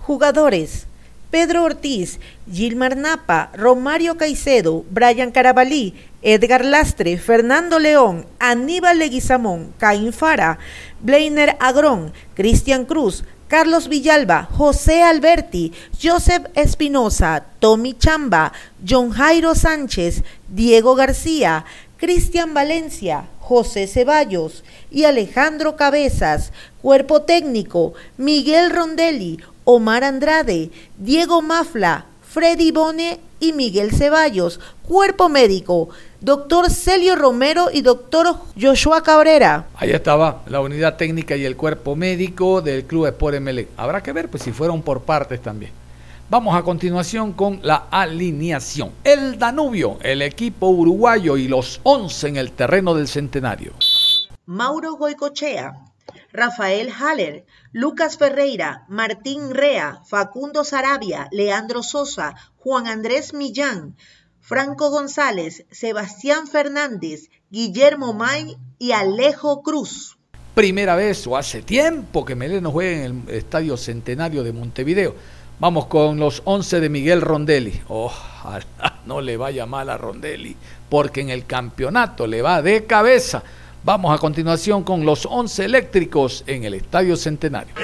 Jugadores. 0.00 0.86
Pedro 1.34 1.64
Ortiz, 1.64 2.20
Gilmar 2.48 2.96
Napa, 2.96 3.50
Romario 3.54 4.16
Caicedo, 4.16 4.84
Brian 4.88 5.32
Carabalí, 5.32 5.92
Edgar 6.22 6.64
Lastre, 6.64 7.18
Fernando 7.18 7.80
León, 7.80 8.24
Aníbal 8.38 9.00
Leguizamón, 9.00 9.74
Caín 9.76 10.12
Fara, 10.12 10.60
Blainer 11.00 11.56
Agrón, 11.58 12.12
Cristian 12.34 12.84
Cruz, 12.84 13.24
Carlos 13.48 13.88
Villalba, 13.88 14.44
José 14.44 15.02
Alberti, 15.02 15.72
Joseph 16.00 16.46
Espinosa, 16.54 17.44
Tommy 17.58 17.94
Chamba, 17.94 18.52
John 18.88 19.10
Jairo 19.10 19.56
Sánchez, 19.56 20.22
Diego 20.46 20.94
García, 20.94 21.64
Cristian 21.96 22.54
Valencia, 22.54 23.26
José 23.40 23.88
Ceballos 23.88 24.62
y 24.90 25.04
Alejandro 25.04 25.74
Cabezas, 25.74 26.52
Cuerpo 26.80 27.22
Técnico, 27.22 27.92
Miguel 28.16 28.70
Rondelli, 28.70 29.38
Omar 29.64 30.04
Andrade, 30.04 30.70
Diego 30.98 31.40
Mafla, 31.40 32.06
Freddy 32.22 32.70
Bone 32.70 33.20
y 33.40 33.52
Miguel 33.52 33.92
Ceballos. 33.92 34.60
Cuerpo 34.82 35.28
médico, 35.28 35.88
doctor 36.20 36.70
Celio 36.70 37.16
Romero 37.16 37.68
y 37.72 37.80
doctor 37.80 38.36
Joshua 38.60 39.02
Cabrera. 39.02 39.66
Ahí 39.76 39.90
estaba 39.90 40.42
la 40.48 40.60
unidad 40.60 40.96
técnica 40.96 41.36
y 41.36 41.44
el 41.44 41.56
cuerpo 41.56 41.96
médico 41.96 42.60
del 42.60 42.84
Club 42.84 43.06
Sport 43.06 43.40
MLE. 43.40 43.68
Habrá 43.76 44.02
que 44.02 44.12
ver 44.12 44.28
pues 44.28 44.42
si 44.42 44.52
fueron 44.52 44.82
por 44.82 45.02
partes 45.02 45.40
también. 45.40 45.72
Vamos 46.28 46.56
a 46.56 46.62
continuación 46.62 47.32
con 47.32 47.60
la 47.62 47.86
alineación. 47.90 48.92
El 49.04 49.38
Danubio, 49.38 49.98
el 50.02 50.22
equipo 50.22 50.68
uruguayo 50.68 51.36
y 51.36 51.48
los 51.48 51.80
11 51.84 52.28
en 52.28 52.36
el 52.36 52.52
terreno 52.52 52.94
del 52.94 53.08
centenario. 53.08 53.72
Mauro 54.46 54.94
Goicochea, 54.96 55.72
Rafael 56.32 56.90
Haller, 56.90 57.44
Lucas 57.72 58.18
Ferreira, 58.18 58.84
Martín 58.88 59.54
Rea, 59.54 60.00
Facundo 60.06 60.64
Sarabia, 60.64 61.28
Leandro 61.30 61.82
Sosa, 61.82 62.34
Juan 62.56 62.86
Andrés 62.86 63.34
Millán, 63.34 63.96
Franco 64.40 64.90
González, 64.90 65.64
Sebastián 65.70 66.46
Fernández, 66.46 67.30
Guillermo 67.50 68.12
May 68.12 68.56
y 68.78 68.92
Alejo 68.92 69.62
Cruz. 69.62 70.18
Primera 70.54 70.96
vez 70.96 71.26
o 71.26 71.36
hace 71.36 71.62
tiempo 71.62 72.24
que 72.24 72.34
Meleno 72.34 72.70
juega 72.70 73.04
en 73.04 73.24
el 73.26 73.34
Estadio 73.34 73.76
Centenario 73.76 74.44
de 74.44 74.52
Montevideo. 74.52 75.14
Vamos 75.60 75.86
con 75.86 76.18
los 76.18 76.42
11 76.44 76.80
de 76.80 76.88
Miguel 76.88 77.20
Rondelli. 77.20 77.80
Ojalá 77.88 79.00
no 79.06 79.20
le 79.20 79.36
vaya 79.36 79.66
mal 79.66 79.88
a 79.88 79.96
Rondelli, 79.96 80.56
porque 80.88 81.20
en 81.20 81.30
el 81.30 81.46
campeonato 81.46 82.26
le 82.26 82.42
va 82.42 82.60
de 82.60 82.86
cabeza. 82.86 83.42
Vamos 83.84 84.14
a 84.14 84.18
continuación 84.18 84.82
con 84.82 85.04
los 85.04 85.26
11 85.26 85.66
eléctricos 85.66 86.42
en 86.46 86.64
el 86.64 86.72
Estadio 86.72 87.18
Centenario. 87.18 87.74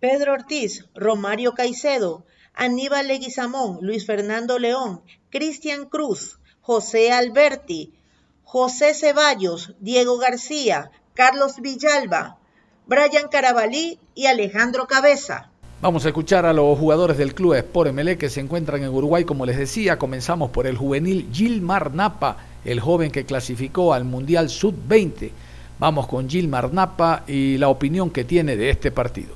Pedro 0.00 0.32
Ortiz, 0.32 0.84
Romario 0.96 1.54
Caicedo, 1.54 2.26
Aníbal 2.54 3.06
Leguizamón, 3.06 3.78
Luis 3.82 4.04
Fernando 4.04 4.58
León, 4.58 5.02
Cristian 5.30 5.86
Cruz, 5.88 6.40
José 6.60 7.12
Alberti, 7.12 7.94
José 8.42 8.94
Ceballos, 8.94 9.76
Diego 9.78 10.18
García, 10.18 10.90
Carlos 11.14 11.60
Villalba, 11.60 12.38
Brian 12.86 13.28
Carabalí 13.28 14.00
y 14.16 14.26
Alejandro 14.26 14.88
Cabeza. 14.88 15.52
Vamos 15.80 16.04
a 16.04 16.08
escuchar 16.08 16.44
a 16.44 16.52
los 16.52 16.76
jugadores 16.76 17.16
del 17.18 17.34
club 17.34 17.54
Sport 17.54 17.92
MLE 17.92 18.18
que 18.18 18.28
se 18.28 18.40
encuentran 18.40 18.82
en 18.82 18.88
Uruguay, 18.88 19.22
como 19.22 19.46
les 19.46 19.56
decía. 19.56 19.96
Comenzamos 19.96 20.50
por 20.50 20.66
el 20.66 20.76
juvenil 20.76 21.28
Gilmar 21.32 21.94
Napa, 21.94 22.36
el 22.64 22.80
joven 22.80 23.12
que 23.12 23.24
clasificó 23.24 23.94
al 23.94 24.04
Mundial 24.04 24.48
Sub-20. 24.48 25.30
Vamos 25.78 26.08
con 26.08 26.28
Gilmar 26.28 26.72
Napa 26.72 27.22
y 27.28 27.58
la 27.58 27.68
opinión 27.68 28.10
que 28.10 28.24
tiene 28.24 28.56
de 28.56 28.70
este 28.70 28.90
partido. 28.90 29.34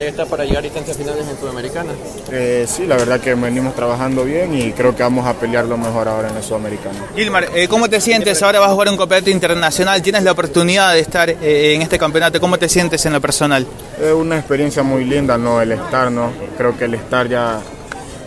Meta 0.00 0.26
para 0.26 0.44
llegar 0.44 0.62
a 0.62 0.66
instancias 0.68 0.96
finales 0.96 1.26
en 1.28 1.36
Sudamericana? 1.36 1.90
Eh, 2.30 2.66
sí, 2.68 2.86
la 2.86 2.94
verdad 2.94 3.18
que 3.18 3.34
venimos 3.34 3.74
trabajando 3.74 4.22
bien 4.24 4.54
y 4.54 4.70
creo 4.70 4.94
que 4.94 5.02
vamos 5.02 5.26
a 5.26 5.34
pelear 5.34 5.64
lo 5.64 5.76
mejor 5.76 6.06
ahora 6.06 6.28
en 6.28 6.36
la 6.36 6.40
Sudamericana. 6.42 7.04
Gilmar, 7.16 7.48
eh, 7.52 7.66
¿cómo 7.66 7.90
te 7.90 8.00
sientes? 8.00 8.40
Ahora 8.44 8.60
vas 8.60 8.70
a 8.70 8.74
jugar 8.74 8.90
un 8.90 8.96
campeonato 8.96 9.30
internacional, 9.30 10.00
tienes 10.00 10.22
la 10.22 10.30
oportunidad 10.30 10.92
de 10.92 11.00
estar 11.00 11.28
eh, 11.28 11.74
en 11.74 11.82
este 11.82 11.98
campeonato, 11.98 12.40
¿cómo 12.40 12.56
te 12.60 12.68
sientes 12.68 13.04
en 13.06 13.12
lo 13.12 13.20
personal? 13.20 13.66
Es 14.00 14.12
una 14.12 14.38
experiencia 14.38 14.84
muy 14.84 15.02
linda, 15.02 15.36
¿no? 15.36 15.60
El 15.60 15.72
estar, 15.72 16.12
¿no? 16.12 16.30
Creo 16.56 16.78
que 16.78 16.84
el 16.84 16.94
estar 16.94 17.26
ya 17.28 17.58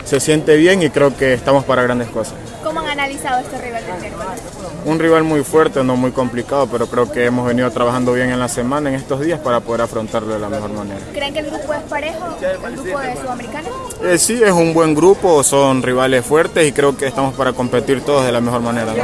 se 0.04 0.20
siente 0.20 0.58
bien 0.58 0.82
y 0.82 0.90
creo 0.90 1.16
que 1.16 1.32
estamos 1.32 1.64
para 1.64 1.82
grandes 1.84 2.08
cosas. 2.08 2.34
¿Cómo 2.62 2.80
han 2.80 2.88
analizado 2.88 3.40
este 3.40 3.56
rival 3.56 3.82
del 3.86 3.98
miércoles? 3.98 4.42
Un 4.84 4.98
rival 4.98 5.22
muy 5.22 5.44
fuerte, 5.44 5.84
no 5.84 5.96
muy 5.96 6.10
complicado, 6.10 6.66
pero 6.66 6.86
creo 6.88 7.10
que 7.10 7.24
hemos 7.24 7.46
venido 7.46 7.70
trabajando 7.70 8.12
bien 8.12 8.30
en 8.30 8.40
la 8.40 8.48
semana, 8.48 8.88
en 8.88 8.96
estos 8.96 9.20
días, 9.20 9.38
para 9.38 9.60
poder 9.60 9.82
afrontarlo 9.82 10.34
de 10.34 10.40
la 10.40 10.48
mejor 10.48 10.72
manera. 10.72 11.00
¿Creen 11.12 11.32
que 11.32 11.40
el 11.40 11.50
grupo 11.50 11.72
es 11.72 11.82
parejo, 11.82 12.36
el 12.42 12.76
grupo 12.76 12.98
de 12.98 13.16
Sudamericana? 13.16 13.68
Eh, 14.02 14.18
sí, 14.18 14.42
es 14.42 14.50
un 14.50 14.74
buen 14.74 14.94
grupo, 14.94 15.42
son 15.44 15.82
rivales 15.82 16.26
fuertes 16.26 16.66
y 16.68 16.72
creo 16.72 16.96
que 16.96 17.06
estamos 17.06 17.34
para 17.34 17.52
competir 17.52 18.00
todos 18.04 18.24
de 18.24 18.32
la 18.32 18.40
mejor 18.40 18.60
manera. 18.60 18.92
¿no? 18.92 19.02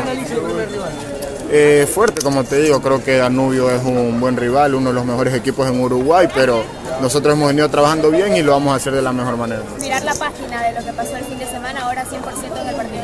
Eh, 1.51 1.89
fuerte, 1.91 2.21
como 2.21 2.45
te 2.45 2.61
digo, 2.61 2.83
creo 2.83 3.03
que 3.03 3.17
Danubio 3.17 3.71
es 3.71 3.83
un 3.83 4.21
buen 4.21 4.37
rival, 4.37 4.75
uno 4.75 4.91
de 4.91 4.95
los 4.95 5.07
mejores 5.07 5.33
equipos 5.33 5.67
en 5.67 5.81
Uruguay, 5.81 6.29
pero 6.35 6.63
nosotros 7.01 7.35
hemos 7.35 7.49
venido 7.49 7.71
trabajando 7.71 8.11
bien 8.11 8.37
y 8.37 8.43
lo 8.43 8.53
vamos 8.53 8.73
a 8.73 8.77
hacer 8.77 8.93
de 8.93 9.01
la 9.01 9.13
mejor 9.13 9.37
manera. 9.37 9.63
Mirar 9.81 10.03
la 10.05 10.15
página 10.15 10.63
de 10.63 10.75
lo 10.75 10.85
que 10.85 10.93
pasó 10.93 11.17
el 11.17 11.25
fin 11.25 11.39
de 11.39 11.47
semana, 11.47 11.87
ahora 11.87 12.05
100% 12.05 12.61
en 12.61 12.69
el 12.69 12.75
partido. 12.75 12.98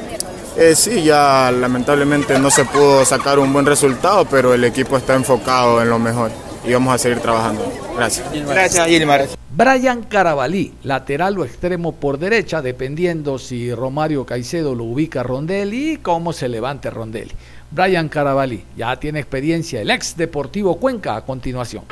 Eh, 0.56 0.74
sí, 0.76 1.02
ya 1.02 1.50
lamentablemente 1.50 2.38
no 2.38 2.50
se 2.50 2.64
pudo 2.64 3.04
sacar 3.04 3.38
un 3.38 3.52
buen 3.52 3.66
resultado, 3.66 4.24
pero 4.24 4.54
el 4.54 4.64
equipo 4.64 4.96
está 4.96 5.14
enfocado 5.14 5.82
en 5.82 5.90
lo 5.90 5.98
mejor 5.98 6.30
y 6.64 6.72
vamos 6.72 6.94
a 6.94 6.98
seguir 6.98 7.18
trabajando. 7.20 7.70
Gracias. 7.96 8.26
Gracias, 8.32 8.86
Gilmar. 8.86 9.26
Brian 9.56 10.02
Carabalí, 10.02 10.74
lateral 10.82 11.38
o 11.38 11.44
extremo 11.44 11.92
por 11.92 12.18
derecha, 12.18 12.60
dependiendo 12.62 13.38
si 13.38 13.72
Romario 13.72 14.26
Caicedo 14.26 14.74
lo 14.74 14.84
ubica 14.84 15.20
a 15.20 15.22
Rondelli 15.22 15.92
y 15.92 15.96
cómo 15.98 16.32
se 16.32 16.48
levante 16.48 16.90
Rondelli. 16.90 17.32
Brian 17.70 18.08
Carabalí, 18.08 18.64
ya 18.76 18.96
tiene 18.98 19.20
experiencia, 19.20 19.80
el 19.80 19.90
ex 19.90 20.16
Deportivo 20.16 20.76
Cuenca 20.76 21.16
a 21.16 21.24
continuación. 21.24 21.84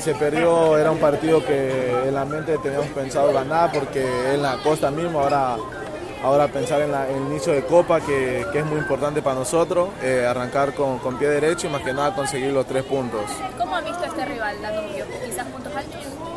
Sí, 0.00 0.12
se 0.18 0.26
era 0.28 0.90
un 0.90 0.98
partido 0.98 1.44
que 1.44 2.08
en 2.08 2.14
la 2.14 2.24
mente 2.24 2.56
teníamos 2.58 2.88
pensado 2.88 3.34
ganar 3.34 3.70
porque 3.70 4.32
en 4.32 4.40
la 4.40 4.56
costa 4.62 4.90
mismo, 4.90 5.20
ahora, 5.20 5.56
ahora 6.22 6.48
pensar 6.48 6.80
en, 6.80 6.94
el 6.94 7.30
inicio 7.30 7.52
de 7.52 7.66
Copa 7.66 8.00
que, 8.00 8.46
que 8.50 8.60
es 8.60 8.64
muy 8.64 8.78
importante 8.78 9.20
para 9.20 9.36
nosotros, 9.36 9.90
eh, 10.02 10.24
arrancar 10.26 10.72
con, 10.72 11.00
con 11.00 11.18
pie 11.18 11.28
derecho 11.28 11.66
y 11.66 11.70
más 11.70 11.82
que 11.82 11.92
nada 11.92 12.14
conseguir 12.14 12.50
los 12.50 12.64
tres 12.64 12.82
puntos. 12.84 13.20
¿Cómo 13.58 13.76
han 13.76 13.84
visto 13.84 14.04
este 14.04 14.24
rival, 14.24 14.62
Danubio? 14.62 15.04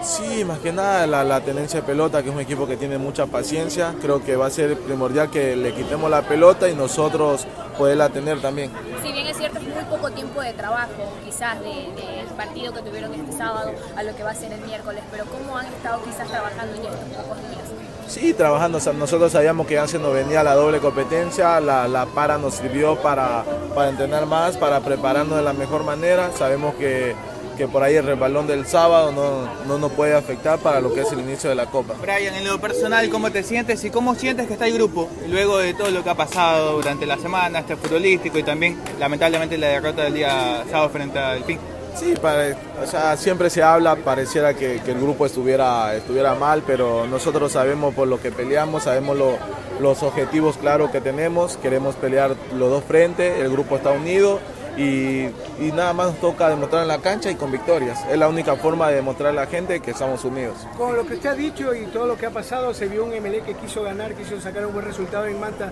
Sí, 0.04 0.44
más 0.44 0.60
que 0.60 0.74
nada 0.74 1.08
la, 1.08 1.24
la 1.24 1.40
tenencia 1.40 1.80
de 1.80 1.88
pelota, 1.88 2.22
que 2.22 2.30
es 2.30 2.36
un 2.36 2.42
equipo 2.42 2.68
que 2.68 2.76
tiene 2.76 2.98
mucha 2.98 3.26
paciencia, 3.26 3.96
creo 4.02 4.22
que 4.22 4.36
va 4.36 4.48
a 4.48 4.50
ser 4.50 4.78
primordial 4.78 5.32
que 5.32 5.56
le 5.56 5.74
quitemos 5.74 6.12
la 6.12 6.22
pelota 6.24 6.68
y 6.68 6.76
nosotros 6.76 7.48
poderla 7.78 8.10
tener 8.10 8.42
también. 8.42 8.70
Si 9.02 9.14
bien 9.14 9.26
es 9.28 9.38
cierto, 9.38 9.60
es 9.60 9.64
muy 9.64 9.84
poco 9.86 10.12
tiempo 10.12 10.42
de 10.42 10.52
trabajo, 10.54 11.14
quizás 11.24 11.58
del 11.62 12.28
partido 12.36 12.74
que 12.74 12.82
tuvieron 12.82 13.14
este 13.14 13.32
sábado 13.32 13.72
a 13.96 14.04
lo 14.04 14.14
que 14.16 14.24
va 14.24 14.32
a 14.32 14.36
ser 14.36 14.52
el 14.52 14.62
miércoles, 14.62 15.02
pero 15.10 15.24
¿cómo 15.26 15.58
han 15.58 15.68
estado 15.68 16.04
quizás 16.04 16.28
trabajando 16.28 16.76
ya 16.84 16.90
estos 16.90 17.24
pocos 17.24 17.38
días? 17.50 17.64
Sí, 18.08 18.34
trabajando. 18.34 18.80
O 18.80 18.82
sea, 18.82 18.92
nosotros 18.92 19.32
sabíamos 19.32 19.66
que 19.66 19.76
ya 19.76 19.88
se 19.88 20.00
nos 20.00 20.14
venía 20.14 20.44
la 20.44 20.56
doble 20.56 20.80
competencia, 20.80 21.60
la, 21.62 21.88
la 21.88 22.06
para 22.08 22.38
nos 22.38 22.56
sirvió 22.56 22.98
para, 22.98 23.46
para 23.74 23.90
entrenar 23.90 24.26
más, 24.26 24.58
para 24.58 24.82
prepararnos 24.82 25.38
de 25.38 25.44
la 25.44 25.54
mejor 25.54 25.84
manera. 25.84 26.30
Sabemos 26.38 26.76
que, 26.76 27.16
que 27.58 27.68
por 27.68 27.84
ahí 27.84 27.96
el 27.96 28.06
resbalón 28.06 28.48
del 28.48 28.66
sábado 28.66 29.12
no, 29.12 29.48
no 29.68 29.78
nos 29.78 29.92
puede 29.92 30.14
afectar 30.16 30.60
para 30.60 30.82
lo 30.82 30.94
que 30.94 31.02
es 31.02 31.12
el 31.12 31.20
inicio 31.20 31.50
de 31.50 31.56
la 31.56 31.68
Copa. 31.68 31.94
Brian, 32.02 32.34
en 32.36 32.46
lo 32.48 32.60
personal, 32.60 33.10
¿cómo 33.10 33.32
te 33.32 33.44
sientes 33.44 33.84
y 33.84 33.90
cómo 33.90 34.16
sientes 34.16 34.48
que 34.48 34.54
está 34.54 34.68
el 34.68 34.74
grupo 34.74 35.10
luego 35.30 35.58
de 35.60 35.74
todo 35.74 35.90
lo 35.92 36.04
que 36.04 36.10
ha 36.10 36.16
pasado 36.16 36.74
durante 36.74 37.06
la 37.06 37.18
semana, 37.18 37.60
este 37.60 37.76
futbolístico 37.76 38.38
y 38.38 38.44
también 38.44 38.80
lamentablemente 39.00 39.58
la 39.58 39.68
derrota 39.68 40.04
del 40.04 40.14
día 40.16 40.64
sábado 40.70 40.90
frente 40.90 41.20
al 41.20 41.44
PIN? 41.44 41.60
Sí, 41.96 42.16
pare- 42.20 42.56
o 42.84 42.88
sea, 42.88 43.16
siempre 43.18 43.52
se 43.52 43.62
habla, 43.62 43.96
pareciera 43.96 44.56
que, 44.56 44.82
que 44.84 44.92
el 44.94 45.00
grupo 45.00 45.28
estuviera, 45.28 45.94
estuviera 45.96 46.34
mal, 46.34 46.64
pero 46.66 47.06
nosotros 47.06 47.52
sabemos 47.52 47.94
por 47.94 48.08
lo 48.08 48.20
que 48.20 48.32
peleamos, 48.32 48.84
sabemos 48.84 49.16
lo- 49.16 49.38
los 49.80 50.02
objetivos 50.02 50.58
claros 50.58 50.90
que 50.90 51.02
tenemos, 51.02 51.58
queremos 51.58 51.94
pelear 51.96 52.36
los 52.56 52.70
dos 52.72 52.84
frentes, 52.84 53.40
el 53.40 53.52
grupo 53.52 53.76
está 53.76 53.92
unido 53.92 54.40
y, 54.78 55.26
y 55.60 55.72
nada 55.74 55.94
más 55.94 56.08
nos 56.08 56.20
toca 56.20 56.50
demostrar 56.50 56.84
en 56.84 56.88
la 56.88 57.00
cancha 57.00 57.30
y 57.30 57.36
con 57.36 57.52
victorias. 57.52 58.00
Es 58.10 58.18
la 58.18 58.28
única 58.28 58.56
forma 58.56 58.90
de 58.90 58.96
demostrar 58.96 59.30
a 59.30 59.34
la 59.34 59.48
gente 59.48 59.80
que 59.80 59.92
estamos 59.92 60.24
unidos. 60.24 60.58
Con 60.78 60.96
lo 60.96 61.06
que 61.06 61.16
usted 61.16 61.30
ha 61.30 61.36
dicho 61.36 61.74
y 61.74 61.86
todo 61.88 62.08
lo 62.08 62.18
que 62.18 62.26
ha 62.26 62.32
pasado, 62.32 62.74
se 62.74 62.88
vio 62.88 63.06
un 63.06 63.12
MLE 63.12 63.42
que 63.42 63.54
quiso 63.56 63.84
ganar, 63.84 64.14
quiso 64.14 64.40
sacar 64.42 64.66
un 64.66 64.74
buen 64.74 64.86
resultado 64.86 65.26
en 65.26 65.40
Manta, 65.40 65.72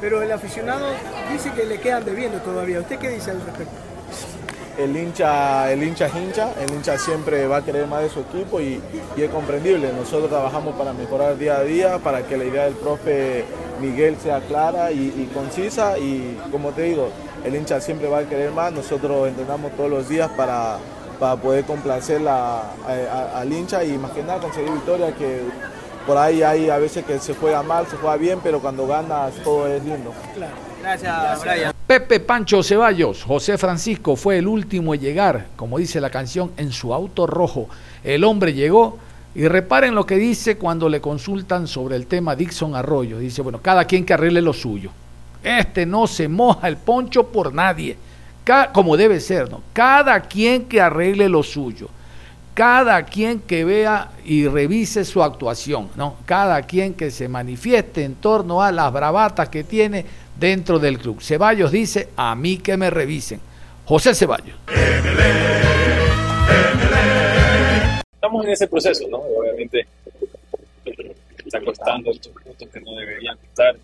pero 0.00 0.22
el 0.22 0.30
aficionado 0.30 0.86
dice 1.32 1.52
que 1.52 1.64
le 1.64 1.80
quedan 1.80 2.04
debiendo 2.04 2.38
todavía. 2.38 2.80
¿Usted 2.80 2.98
qué 2.98 3.10
dice 3.10 3.30
al 3.30 3.40
respecto? 3.40 3.74
el 4.78 4.96
hincha, 4.96 5.72
el 5.72 5.82
hincha 5.82 6.06
es 6.06 6.14
hincha, 6.14 6.52
el 6.60 6.70
hincha 6.74 6.98
siempre 6.98 7.46
va 7.46 7.58
a 7.58 7.64
querer 7.64 7.86
más 7.86 8.02
de 8.02 8.10
su 8.10 8.20
equipo 8.20 8.60
y, 8.60 8.80
y 9.16 9.22
es 9.22 9.30
comprendible. 9.30 9.92
Nosotros 9.92 10.28
trabajamos 10.28 10.74
para 10.76 10.92
mejorar 10.92 11.38
día 11.38 11.56
a 11.56 11.62
día, 11.62 11.98
para 11.98 12.26
que 12.26 12.36
la 12.36 12.44
idea 12.44 12.64
del 12.64 12.74
profe 12.74 13.44
Miguel 13.80 14.16
sea 14.22 14.40
clara 14.40 14.92
y, 14.92 14.98
y 15.16 15.30
concisa 15.32 15.98
y 15.98 16.38
como 16.50 16.72
te 16.72 16.82
digo, 16.82 17.08
el 17.44 17.54
hincha 17.54 17.80
siempre 17.80 18.08
va 18.08 18.18
a 18.18 18.24
querer 18.28 18.50
más. 18.52 18.72
Nosotros 18.72 19.28
entrenamos 19.28 19.72
todos 19.76 19.90
los 19.90 20.08
días 20.08 20.30
para, 20.36 20.78
para 21.20 21.36
poder 21.36 21.64
complacer 21.64 22.20
la- 22.20 22.60
a- 22.62 23.32
a- 23.36 23.40
al 23.40 23.52
hincha 23.52 23.84
y 23.84 23.96
más 23.98 24.10
que 24.12 24.22
nada 24.22 24.38
conseguir 24.40 24.70
victoria 24.72 25.12
que 25.14 25.40
por 26.06 26.16
ahí 26.16 26.42
hay 26.42 26.70
a 26.70 26.78
veces 26.78 27.04
que 27.04 27.18
se 27.18 27.34
juega 27.34 27.62
mal, 27.62 27.86
se 27.86 27.96
juega 27.96 28.16
bien, 28.16 28.38
pero 28.42 28.60
cuando 28.60 28.86
ganas 28.86 29.34
todo 29.42 29.66
es 29.66 29.82
lindo. 29.84 30.12
Gracias, 30.82 31.42
Brian. 31.42 31.72
Pepe 31.86 32.20
Pancho 32.20 32.62
Ceballos, 32.62 33.22
José 33.24 33.58
Francisco 33.58 34.14
fue 34.16 34.38
el 34.38 34.46
último 34.48 34.94
en 34.94 35.00
llegar, 35.00 35.46
como 35.56 35.78
dice 35.78 36.00
la 36.00 36.10
canción, 36.10 36.52
en 36.56 36.70
su 36.72 36.92
auto 36.94 37.26
rojo. 37.26 37.68
El 38.04 38.22
hombre 38.24 38.52
llegó 38.52 38.98
y 39.34 39.46
reparen 39.48 39.94
lo 39.94 40.06
que 40.06 40.16
dice 40.16 40.56
cuando 40.58 40.88
le 40.88 41.00
consultan 41.00 41.66
sobre 41.66 41.96
el 41.96 42.06
tema 42.06 42.34
Dixon 42.36 42.74
Arroyo. 42.76 43.18
Dice, 43.18 43.42
bueno, 43.42 43.60
cada 43.60 43.84
quien 43.84 44.04
que 44.04 44.14
arregle 44.14 44.42
lo 44.42 44.52
suyo. 44.52 44.90
Este 45.42 45.86
no 45.86 46.06
se 46.06 46.28
moja 46.28 46.68
el 46.68 46.76
poncho 46.76 47.28
por 47.28 47.52
nadie, 47.54 47.96
como 48.72 48.96
debe 48.96 49.20
ser, 49.20 49.50
¿no? 49.50 49.62
Cada 49.72 50.20
quien 50.20 50.66
que 50.66 50.80
arregle 50.80 51.28
lo 51.28 51.42
suyo. 51.42 51.88
Cada 52.54 53.02
quien 53.04 53.40
que 53.40 53.66
vea 53.66 54.12
y 54.24 54.48
revise 54.48 55.04
su 55.04 55.22
actuación, 55.22 55.90
¿no? 55.94 56.16
Cada 56.24 56.62
quien 56.62 56.94
que 56.94 57.10
se 57.10 57.28
manifieste 57.28 58.02
en 58.02 58.14
torno 58.14 58.62
a 58.62 58.72
las 58.72 58.90
bravatas 58.90 59.50
que 59.50 59.62
tiene 59.62 60.06
dentro 60.38 60.78
del 60.78 60.98
club. 60.98 61.20
Ceballos 61.20 61.70
dice, 61.70 62.08
a 62.16 62.34
mí 62.34 62.56
que 62.56 62.78
me 62.78 62.88
revisen. 62.88 63.40
José 63.84 64.14
Ceballos. 64.14 64.56
Estamos 68.14 68.44
en 68.46 68.50
ese 68.50 68.66
proceso, 68.66 69.06
¿no? 69.10 69.18
Obviamente 69.18 69.86
está 71.44 71.60
costando 71.60 72.10
estos 72.10 72.32
puntos 72.32 72.68
que 72.68 72.80
no 72.80 72.96
deberían 72.96 73.36
estar, 73.44 73.76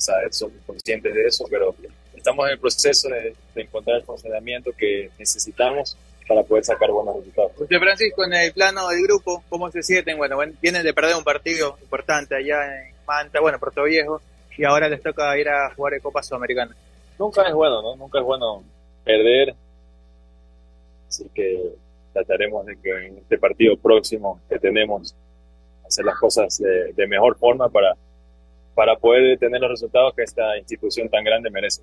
sea, 0.00 0.14
somos 0.30 0.56
conscientes 0.66 1.14
de 1.14 1.26
eso, 1.26 1.44
pero 1.50 1.74
estamos 2.14 2.46
en 2.46 2.52
el 2.52 2.58
proceso 2.58 3.08
de, 3.08 3.34
de 3.54 3.62
encontrar 3.62 3.98
el 3.98 4.02
funcionamiento 4.04 4.72
que 4.72 5.10
necesitamos 5.18 5.96
para 6.26 6.42
poder 6.42 6.64
sacar 6.64 6.90
buenos 6.90 7.16
resultados. 7.16 7.52
José 7.56 7.78
Francisco, 7.78 8.24
en 8.24 8.34
el 8.34 8.52
plano 8.52 8.88
del 8.88 9.02
grupo, 9.02 9.44
¿cómo 9.48 9.70
se 9.70 9.82
sienten? 9.82 10.16
Bueno, 10.16 10.38
vienen 10.60 10.82
de 10.82 10.92
perder 10.92 11.16
un 11.16 11.24
partido 11.24 11.76
importante 11.80 12.34
allá 12.34 12.86
en 12.86 12.94
Manta, 13.06 13.40
bueno, 13.40 13.58
Puerto 13.58 13.84
Viejo, 13.84 14.20
y 14.56 14.64
ahora 14.64 14.88
les 14.88 15.02
toca 15.02 15.38
ir 15.38 15.48
a 15.48 15.72
jugar 15.74 15.94
en 15.94 16.00
Copa 16.00 16.22
Sudamericana. 16.22 16.74
Nunca 17.18 17.46
es 17.46 17.54
bueno, 17.54 17.82
¿no? 17.82 17.96
Nunca 17.96 18.18
es 18.18 18.24
bueno 18.24 18.64
perder, 19.04 19.54
así 21.08 21.30
que 21.32 21.74
trataremos 22.12 22.66
de 22.66 22.76
que 22.80 22.90
en 22.90 23.18
este 23.18 23.38
partido 23.38 23.76
próximo 23.76 24.40
que 24.48 24.58
tenemos 24.58 25.14
hacer 25.86 26.04
las 26.04 26.18
cosas 26.18 26.58
de, 26.58 26.92
de 26.92 27.06
mejor 27.06 27.38
forma 27.38 27.68
para, 27.68 27.94
para 28.76 28.94
poder 28.94 29.38
tener 29.38 29.58
los 29.58 29.70
resultados 29.70 30.12
que 30.14 30.22
esta 30.22 30.56
institución 30.58 31.08
tan 31.08 31.24
grande 31.24 31.48
merece. 31.50 31.80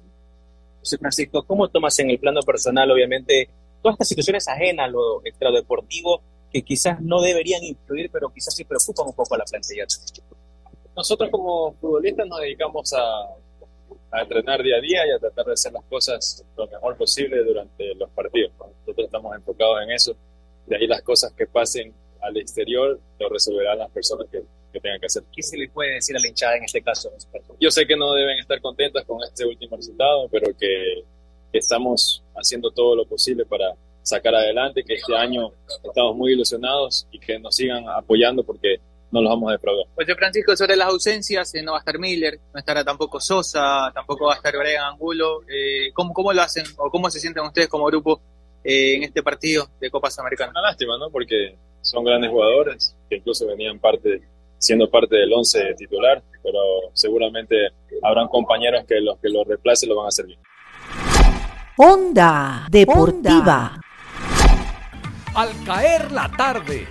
José 0.79 0.99
Francisco, 0.99 1.43
¿cómo 1.43 1.67
tomas 1.67 1.97
en 1.97 2.11
el 2.11 2.19
plano 2.19 2.41
personal, 2.41 2.91
obviamente, 2.91 3.49
todas 3.81 3.95
estas 3.95 4.09
situaciones 4.09 4.47
ajenas 4.47 4.85
a 4.85 4.89
lo 4.91 5.25
extradeportivo 5.25 6.21
que 6.51 6.61
quizás 6.61 7.01
no 7.01 7.19
deberían 7.19 7.63
influir, 7.63 8.11
pero 8.11 8.29
quizás 8.29 8.55
sí 8.55 8.63
preocupan 8.63 9.07
un 9.07 9.13
poco 9.13 9.33
a 9.33 9.39
la 9.39 9.43
plantilla? 9.43 9.85
Nosotros 10.95 11.31
como 11.31 11.73
futbolistas 11.81 12.27
nos 12.27 12.39
dedicamos 12.41 12.93
a, 12.93 12.99
a 14.11 14.21
entrenar 14.21 14.61
día 14.61 14.77
a 14.77 14.81
día 14.81 15.07
y 15.07 15.11
a 15.15 15.19
tratar 15.19 15.47
de 15.47 15.53
hacer 15.53 15.73
las 15.73 15.83
cosas 15.85 16.45
lo 16.55 16.67
mejor 16.67 16.95
posible 16.95 17.43
durante 17.43 17.95
los 17.95 18.11
partidos. 18.11 18.51
Nosotros 18.59 19.05
estamos 19.07 19.35
enfocados 19.35 19.81
en 19.81 19.91
eso. 19.91 20.15
De 20.67 20.75
ahí 20.75 20.85
las 20.85 21.01
cosas 21.01 21.33
que 21.33 21.47
pasen 21.47 21.91
al 22.21 22.37
exterior 22.37 22.99
lo 23.19 23.29
resolverán 23.29 23.79
las 23.79 23.89
personas 23.89 24.27
que, 24.31 24.43
que 24.73 24.79
tengan 24.79 24.99
que 24.99 25.05
hacer. 25.05 25.23
¿Qué 25.33 25.41
se 25.41 25.57
le 25.57 25.69
puede 25.69 25.93
decir 25.93 26.17
a 26.17 26.19
la 26.19 26.27
hinchada 26.27 26.57
en 26.57 26.63
este 26.63 26.81
caso? 26.81 27.09
Yo 27.59 27.71
sé 27.71 27.85
que 27.85 27.95
no 27.95 28.13
deben 28.13 28.39
estar 28.39 28.59
contentas 28.59 29.05
con 29.05 29.21
este 29.23 29.45
último 29.45 29.77
resultado, 29.77 30.27
pero 30.29 30.47
que, 30.57 31.03
estamos 31.53 32.23
haciendo 32.35 32.71
todo 32.71 32.95
lo 32.95 33.05
posible 33.05 33.45
para, 33.45 33.75
sacar 34.03 34.35
adelante, 34.35 34.83
que 34.83 34.95
este 34.95 35.15
año 35.15 35.51
estamos 35.83 36.15
muy 36.15 36.33
ilusionados 36.33 37.07
y 37.11 37.19
que 37.19 37.39
nos 37.39 37.55
sigan 37.55 37.87
apoyando 37.87 38.43
porque 38.43 38.77
no 39.11 39.21
los 39.21 39.29
vamos 39.29 39.49
a 39.49 39.53
defraudar. 39.53 39.85
José 39.95 40.15
Francisco, 40.15 40.55
sobre 40.55 40.75
las 40.75 40.89
ausencias, 40.89 41.53
eh, 41.55 41.61
no 41.61 41.71
va 41.71 41.77
a 41.77 41.79
estar 41.79 41.97
Miller, 41.99 42.39
no 42.53 42.59
estará 42.59 42.83
tampoco 42.83 43.21
Sosa, 43.21 43.91
tampoco 43.93 44.25
va 44.25 44.33
a 44.33 44.37
estar 44.37 44.53
Brian 44.57 44.83
Angulo. 44.83 45.41
Eh, 45.47 45.91
¿cómo, 45.93 46.13
¿Cómo 46.13 46.33
lo 46.33 46.41
hacen 46.41 46.65
o 46.77 46.89
cómo 46.89 47.09
se 47.09 47.19
sienten 47.19 47.43
ustedes 47.43 47.69
como 47.69 47.85
grupo 47.85 48.19
eh, 48.63 48.95
en 48.95 49.03
este 49.03 49.23
partido 49.23 49.69
de 49.79 49.89
Copas 49.89 50.17
Americanas? 50.19 50.51
Una 50.51 50.63
lástima, 50.63 50.97
¿no? 50.97 51.09
Porque 51.09 51.55
son 51.81 52.03
grandes 52.03 52.31
jugadores 52.31 52.95
que 53.09 53.17
incluso 53.17 53.45
venían 53.47 53.79
parte 53.79 54.21
siendo 54.63 54.89
parte 54.89 55.17
del 55.17 55.33
once 55.33 55.59
titular, 55.77 56.23
pero 56.41 56.59
seguramente 56.93 57.55
habrán 58.01 58.29
compañeros 58.29 58.85
que 58.87 59.01
los 59.01 59.19
que 59.19 59.27
lo 59.27 59.43
reemplacen 59.43 59.89
lo 59.89 59.97
van 59.97 60.05
a 60.05 60.07
hacer 60.07 60.25
bien. 60.25 60.39
Onda 61.75 62.65
Deportiva. 62.69 63.81
Al 65.35 65.49
caer 65.65 66.11
la 66.13 66.29
tarde, 66.29 66.87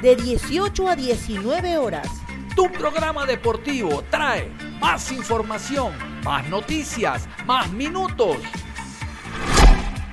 de 0.00 0.16
18 0.16 0.88
a 0.88 0.96
19 0.96 1.76
horas. 1.76 2.08
Tu 2.56 2.70
programa 2.72 3.26
deportivo 3.26 4.02
trae 4.10 4.50
más 4.80 5.12
información, 5.12 5.92
más 6.24 6.48
noticias, 6.48 7.28
más 7.44 7.70
minutos. 7.72 8.38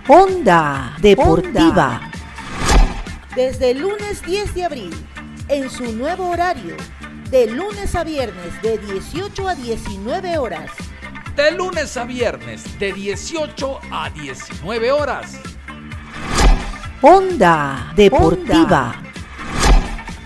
Onda 0.09 0.97
Deportiva. 0.99 2.11
Desde 3.33 3.71
el 3.71 3.79
lunes 3.79 4.21
10 4.25 4.55
de 4.55 4.65
abril, 4.65 4.93
en 5.47 5.69
su 5.69 5.93
nuevo 5.93 6.29
horario, 6.29 6.75
de 7.29 7.47
lunes 7.47 7.93
a 7.95 8.03
viernes 8.03 8.61
de 8.61 8.77
18 8.77 9.49
a 9.49 9.55
19 9.55 10.37
horas. 10.37 10.71
De 11.35 11.51
lunes 11.51 11.97
a 11.97 12.05
viernes 12.05 12.79
de 12.79 12.93
18 12.93 13.79
a 13.91 14.09
19 14.09 14.91
horas. 14.91 15.37
Onda 17.01 17.91
Deportiva. 17.95 19.01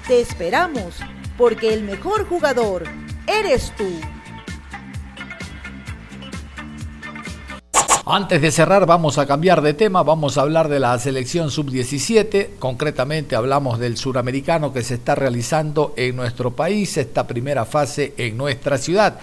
Te 0.08 0.22
esperamos, 0.22 1.00
porque 1.38 1.74
el 1.74 1.84
mejor 1.84 2.28
jugador 2.28 2.84
eres 3.26 3.74
tú. 3.76 3.90
Antes 8.13 8.41
de 8.41 8.52
cerrar 8.52 8.86
vamos 8.86 9.17
a 9.17 9.26
cambiar 9.26 9.62
de 9.62 9.74
tema, 9.74 10.04
vamos 10.04 10.38
a 10.38 10.41
hablar 10.41 10.67
de 10.67 10.82
la 10.82 11.00
selección 11.00 11.50
sub-17, 11.50 12.58
concretamente 12.60 13.38
hablamos 13.38 13.80
del 13.80 13.95
suramericano 13.95 14.74
que 14.74 14.84
se 14.84 14.95
está 14.95 15.15
realizando 15.15 15.93
en 15.95 16.17
nuestro 16.17 16.52
país, 16.52 16.97
esta 16.97 17.26
primera 17.26 17.63
fase 17.63 18.13
en 18.17 18.36
nuestra 18.36 18.78
ciudad. 18.78 19.17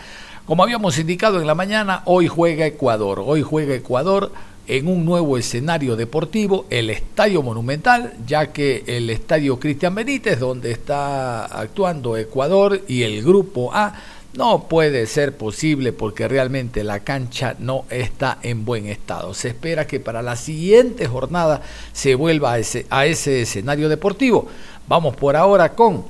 Como 0.47 0.63
habíamos 0.63 0.99
indicado 0.99 1.39
en 1.39 1.47
la 1.47 1.55
mañana, 1.55 2.01
hoy 2.07 2.29
juega 2.29 2.65
Ecuador, 2.65 3.23
hoy 3.23 3.43
juega 3.43 3.75
Ecuador 3.75 4.33
en 4.67 4.89
un 4.89 5.05
nuevo 5.05 5.37
escenario 5.37 5.95
deportivo, 5.95 6.65
el 6.71 6.89
Estadio 6.89 7.43
Monumental, 7.43 8.15
ya 8.27 8.53
que 8.53 8.85
el 8.87 9.11
Estadio 9.11 9.61
Cristian 9.61 9.95
Benítez, 9.95 10.41
donde 10.41 10.71
está 10.71 11.45
actuando 11.45 12.17
Ecuador 12.17 12.83
y 12.89 13.03
el 13.03 13.23
Grupo 13.23 13.71
A, 13.75 13.93
no 14.35 14.69
puede 14.69 15.07
ser 15.07 15.37
posible 15.37 15.93
porque 15.93 16.29
realmente 16.29 16.85
la 16.85 17.01
cancha 17.01 17.57
no 17.59 17.85
está 17.91 18.39
en 18.43 18.65
buen 18.65 18.87
estado. 18.87 19.35
Se 19.35 19.49
espera 19.49 19.87
que 19.87 20.01
para 20.01 20.23
la 20.23 20.37
siguiente 20.37 21.07
jornada 21.07 21.63
se 21.93 22.15
vuelva 22.15 22.53
a 22.53 22.59
ese, 23.07 23.43
escenario 23.43 23.89
deportivo. 23.89 24.47
Vamos 24.87 25.17
por 25.17 25.37
ahora 25.37 25.75
con, 25.75 26.05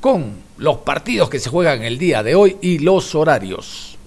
con 0.00 0.34
los 0.58 0.78
partidos 0.78 1.30
que 1.30 1.38
se 1.38 1.50
juegan 1.50 1.82
el 1.82 1.98
día 1.98 2.22
de 2.22 2.34
hoy 2.34 2.56
y 2.60 2.78
los 2.78 3.14
horarios. 3.14 3.98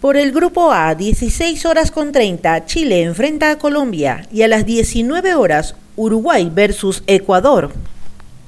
Por 0.00 0.16
el 0.16 0.30
grupo 0.30 0.72
A, 0.72 0.94
16 0.94 1.64
horas 1.66 1.90
con 1.90 2.12
30, 2.12 2.66
Chile 2.66 3.02
enfrenta 3.02 3.50
a 3.50 3.58
Colombia 3.58 4.26
y 4.30 4.42
a 4.42 4.48
las 4.48 4.64
19 4.64 5.34
horas, 5.34 5.74
Uruguay 5.96 6.50
versus 6.52 7.02
Ecuador. 7.06 7.72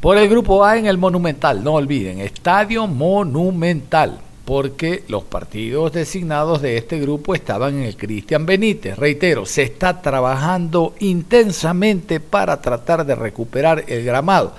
Por 0.00 0.16
el 0.16 0.28
grupo 0.28 0.64
A 0.64 0.78
en 0.78 0.86
el 0.86 0.96
Monumental, 0.96 1.64
no 1.64 1.74
olviden, 1.74 2.20
Estadio 2.20 2.86
Monumental, 2.86 4.20
porque 4.44 5.02
los 5.08 5.24
partidos 5.24 5.92
designados 5.92 6.62
de 6.62 6.76
este 6.76 7.00
grupo 7.00 7.34
estaban 7.34 7.78
en 7.78 7.82
el 7.82 7.96
Cristian 7.96 8.46
Benítez. 8.46 8.96
Reitero, 8.96 9.44
se 9.44 9.64
está 9.64 10.00
trabajando 10.00 10.94
intensamente 11.00 12.20
para 12.20 12.62
tratar 12.62 13.04
de 13.06 13.16
recuperar 13.16 13.86
el 13.88 14.04
gramado. 14.04 14.54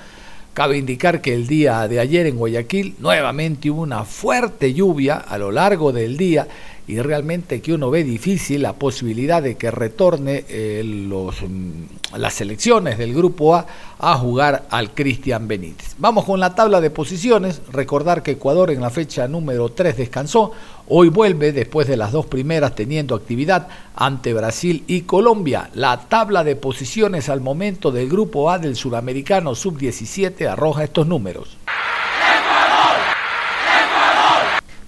Cabe 0.53 0.77
indicar 0.77 1.21
que 1.21 1.33
el 1.33 1.47
día 1.47 1.87
de 1.87 2.01
ayer 2.01 2.25
en 2.25 2.35
Guayaquil 2.35 2.95
nuevamente 2.99 3.69
hubo 3.69 3.83
una 3.83 4.03
fuerte 4.03 4.73
lluvia 4.73 5.15
a 5.15 5.37
lo 5.37 5.53
largo 5.53 5.93
del 5.93 6.17
día 6.17 6.49
y 6.89 6.99
realmente 7.03 7.61
que 7.61 7.71
uno 7.71 7.91
ve 7.91 8.03
difícil 8.03 8.63
la 8.63 8.73
posibilidad 8.73 9.43
de 9.43 9.57
que 9.57 9.69
retorne 9.69 10.43
eh, 10.49 10.81
los, 10.83 11.35
mm, 11.39 12.17
las 12.17 12.33
selecciones 12.33 12.97
del 12.97 13.13
grupo 13.13 13.55
A 13.55 13.67
a 13.99 14.17
jugar 14.17 14.65
al 14.71 14.95
Cristian 14.95 15.47
Benítez. 15.47 15.93
Vamos 15.99 16.25
con 16.25 16.39
la 16.39 16.55
tabla 16.55 16.81
de 16.81 16.89
posiciones, 16.89 17.61
recordar 17.71 18.23
que 18.23 18.31
Ecuador 18.31 18.71
en 18.71 18.81
la 18.81 18.89
fecha 18.89 19.27
número 19.27 19.69
3 19.69 19.97
descansó, 19.97 20.51
hoy 20.87 21.09
vuelve 21.09 21.51
después 21.51 21.87
de 21.87 21.95
las 21.95 22.11
dos 22.11 22.25
primeras 22.25 22.73
teniendo 22.73 23.13
actividad 23.13 23.67
ante 23.95 24.33
Brasil 24.33 24.83
y 24.87 25.01
Colombia. 25.01 25.69
La 25.75 26.07
tabla 26.09 26.43
de 26.43 26.55
posiciones 26.55 27.29
al 27.29 27.39
momento 27.39 27.91
del 27.91 28.09
grupo 28.09 28.49
A 28.49 28.57
del 28.57 28.75
sudamericano 28.75 29.53
sub-17 29.53 30.47
arroja 30.47 30.85
estos 30.85 31.05
números. 31.05 31.55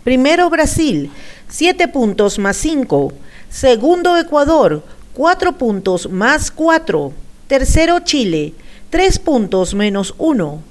Primero 0.03 0.49
Brasil, 0.49 1.11
7 1.51 1.89
puntos 1.89 2.39
más 2.39 2.55
5. 2.55 3.11
Segundo 3.49 4.15
Ecuador, 4.15 4.83
4 5.13 5.57
puntos 5.57 6.09
más 6.09 6.49
4. 6.49 7.11
Tercero 7.47 7.99
Chile, 7.99 8.53
3 8.89 9.19
puntos 9.19 9.73
menos 9.73 10.15
1. 10.17 10.63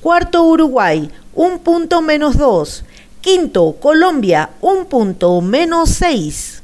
Cuarto 0.00 0.44
Uruguay, 0.44 1.10
1 1.34 1.58
punto 1.58 2.02
menos 2.02 2.38
2. 2.38 2.84
Quinto 3.20 3.72
Colombia, 3.80 4.50
1 4.60 4.84
punto 4.84 5.40
menos 5.40 5.90
6. 5.90 6.57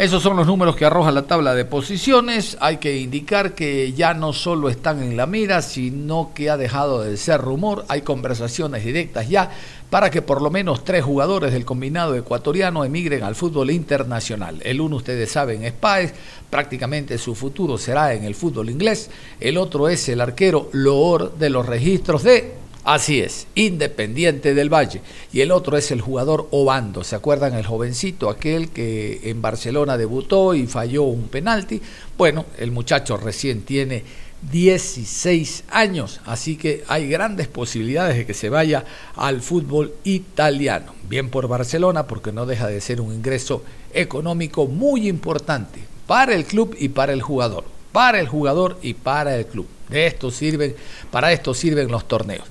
Esos 0.00 0.22
son 0.22 0.34
los 0.34 0.46
números 0.46 0.76
que 0.76 0.86
arroja 0.86 1.10
la 1.10 1.26
tabla 1.26 1.54
de 1.54 1.66
posiciones. 1.66 2.56
Hay 2.62 2.78
que 2.78 2.96
indicar 2.96 3.54
que 3.54 3.92
ya 3.92 4.14
no 4.14 4.32
solo 4.32 4.70
están 4.70 5.02
en 5.02 5.14
la 5.14 5.26
mira, 5.26 5.60
sino 5.60 6.30
que 6.34 6.48
ha 6.48 6.56
dejado 6.56 7.02
de 7.02 7.18
ser 7.18 7.42
rumor. 7.42 7.84
Hay 7.86 8.00
conversaciones 8.00 8.82
directas 8.82 9.28
ya 9.28 9.50
para 9.90 10.10
que 10.10 10.22
por 10.22 10.40
lo 10.40 10.50
menos 10.50 10.84
tres 10.84 11.04
jugadores 11.04 11.52
del 11.52 11.66
combinado 11.66 12.16
ecuatoriano 12.16 12.82
emigren 12.82 13.22
al 13.22 13.34
fútbol 13.34 13.72
internacional. 13.72 14.62
El 14.64 14.80
uno, 14.80 14.96
ustedes 14.96 15.30
saben, 15.30 15.64
es 15.64 15.72
Páez, 15.72 16.14
prácticamente 16.48 17.18
su 17.18 17.34
futuro 17.34 17.76
será 17.76 18.14
en 18.14 18.24
el 18.24 18.34
fútbol 18.34 18.70
inglés. 18.70 19.10
El 19.38 19.58
otro 19.58 19.86
es 19.86 20.08
el 20.08 20.22
arquero 20.22 20.70
Loor 20.72 21.36
de 21.36 21.50
los 21.50 21.66
registros 21.66 22.22
de 22.22 22.59
Así 22.84 23.20
es, 23.20 23.46
Independiente 23.54 24.54
del 24.54 24.72
Valle. 24.72 25.02
Y 25.32 25.42
el 25.42 25.52
otro 25.52 25.76
es 25.76 25.90
el 25.90 26.00
jugador 26.00 26.48
Obando. 26.50 27.04
¿Se 27.04 27.14
acuerdan 27.14 27.54
el 27.54 27.66
jovencito, 27.66 28.30
aquel 28.30 28.70
que 28.70 29.20
en 29.24 29.42
Barcelona 29.42 29.98
debutó 29.98 30.54
y 30.54 30.66
falló 30.66 31.02
un 31.02 31.28
penalti? 31.28 31.82
Bueno, 32.16 32.46
el 32.58 32.70
muchacho 32.70 33.18
recién 33.18 33.62
tiene 33.62 34.02
16 34.50 35.64
años, 35.68 36.22
así 36.24 36.56
que 36.56 36.82
hay 36.88 37.08
grandes 37.08 37.46
posibilidades 37.46 38.16
de 38.16 38.26
que 38.26 38.32
se 38.32 38.48
vaya 38.48 38.86
al 39.14 39.42
fútbol 39.42 39.92
italiano. 40.04 40.94
Bien 41.08 41.28
por 41.28 41.46
Barcelona, 41.48 42.06
porque 42.06 42.32
no 42.32 42.46
deja 42.46 42.66
de 42.66 42.80
ser 42.80 43.02
un 43.02 43.12
ingreso 43.12 43.62
económico 43.92 44.66
muy 44.66 45.08
importante 45.08 45.80
para 46.06 46.34
el 46.34 46.46
club 46.46 46.74
y 46.78 46.88
para 46.88 47.12
el 47.12 47.20
jugador. 47.20 47.64
Para 47.92 48.20
el 48.20 48.28
jugador 48.28 48.78
y 48.80 48.94
para 48.94 49.36
el 49.36 49.44
club. 49.44 49.66
De 49.90 50.06
esto 50.06 50.30
sirven, 50.30 50.74
para 51.10 51.32
esto 51.32 51.52
sirven 51.52 51.90
los 51.90 52.06
torneos. 52.06 52.44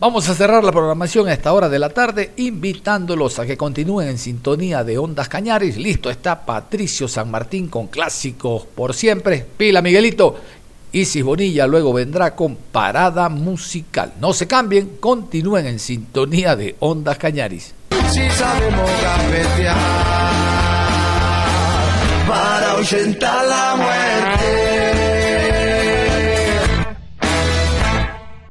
Vamos 0.00 0.26
a 0.30 0.34
cerrar 0.34 0.64
la 0.64 0.72
programación 0.72 1.28
a 1.28 1.32
esta 1.34 1.52
hora 1.52 1.68
de 1.68 1.78
la 1.78 1.90
tarde, 1.90 2.32
invitándolos 2.38 3.38
a 3.38 3.44
que 3.44 3.58
continúen 3.58 4.08
en 4.08 4.16
sintonía 4.16 4.82
de 4.82 4.96
Ondas 4.96 5.28
Cañaris. 5.28 5.76
Listo 5.76 6.08
está 6.08 6.46
Patricio 6.46 7.06
San 7.06 7.30
Martín 7.30 7.68
con 7.68 7.88
clásicos 7.88 8.64
por 8.64 8.94
siempre. 8.94 9.44
Pila 9.58 9.82
Miguelito. 9.82 10.36
Isis 10.92 11.22
Bonilla 11.22 11.66
luego 11.66 11.92
vendrá 11.92 12.34
con 12.34 12.56
parada 12.56 13.28
musical. 13.28 14.14
No 14.20 14.32
se 14.32 14.46
cambien, 14.46 14.96
continúen 14.98 15.66
en 15.66 15.78
sintonía 15.78 16.56
de 16.56 16.76
Ondas 16.80 17.18
Cañaris. 17.18 17.74
Si 18.10 18.30
sabemos 18.30 18.90
para 23.20 23.44
la 23.44 23.76
muerte. 23.76 24.59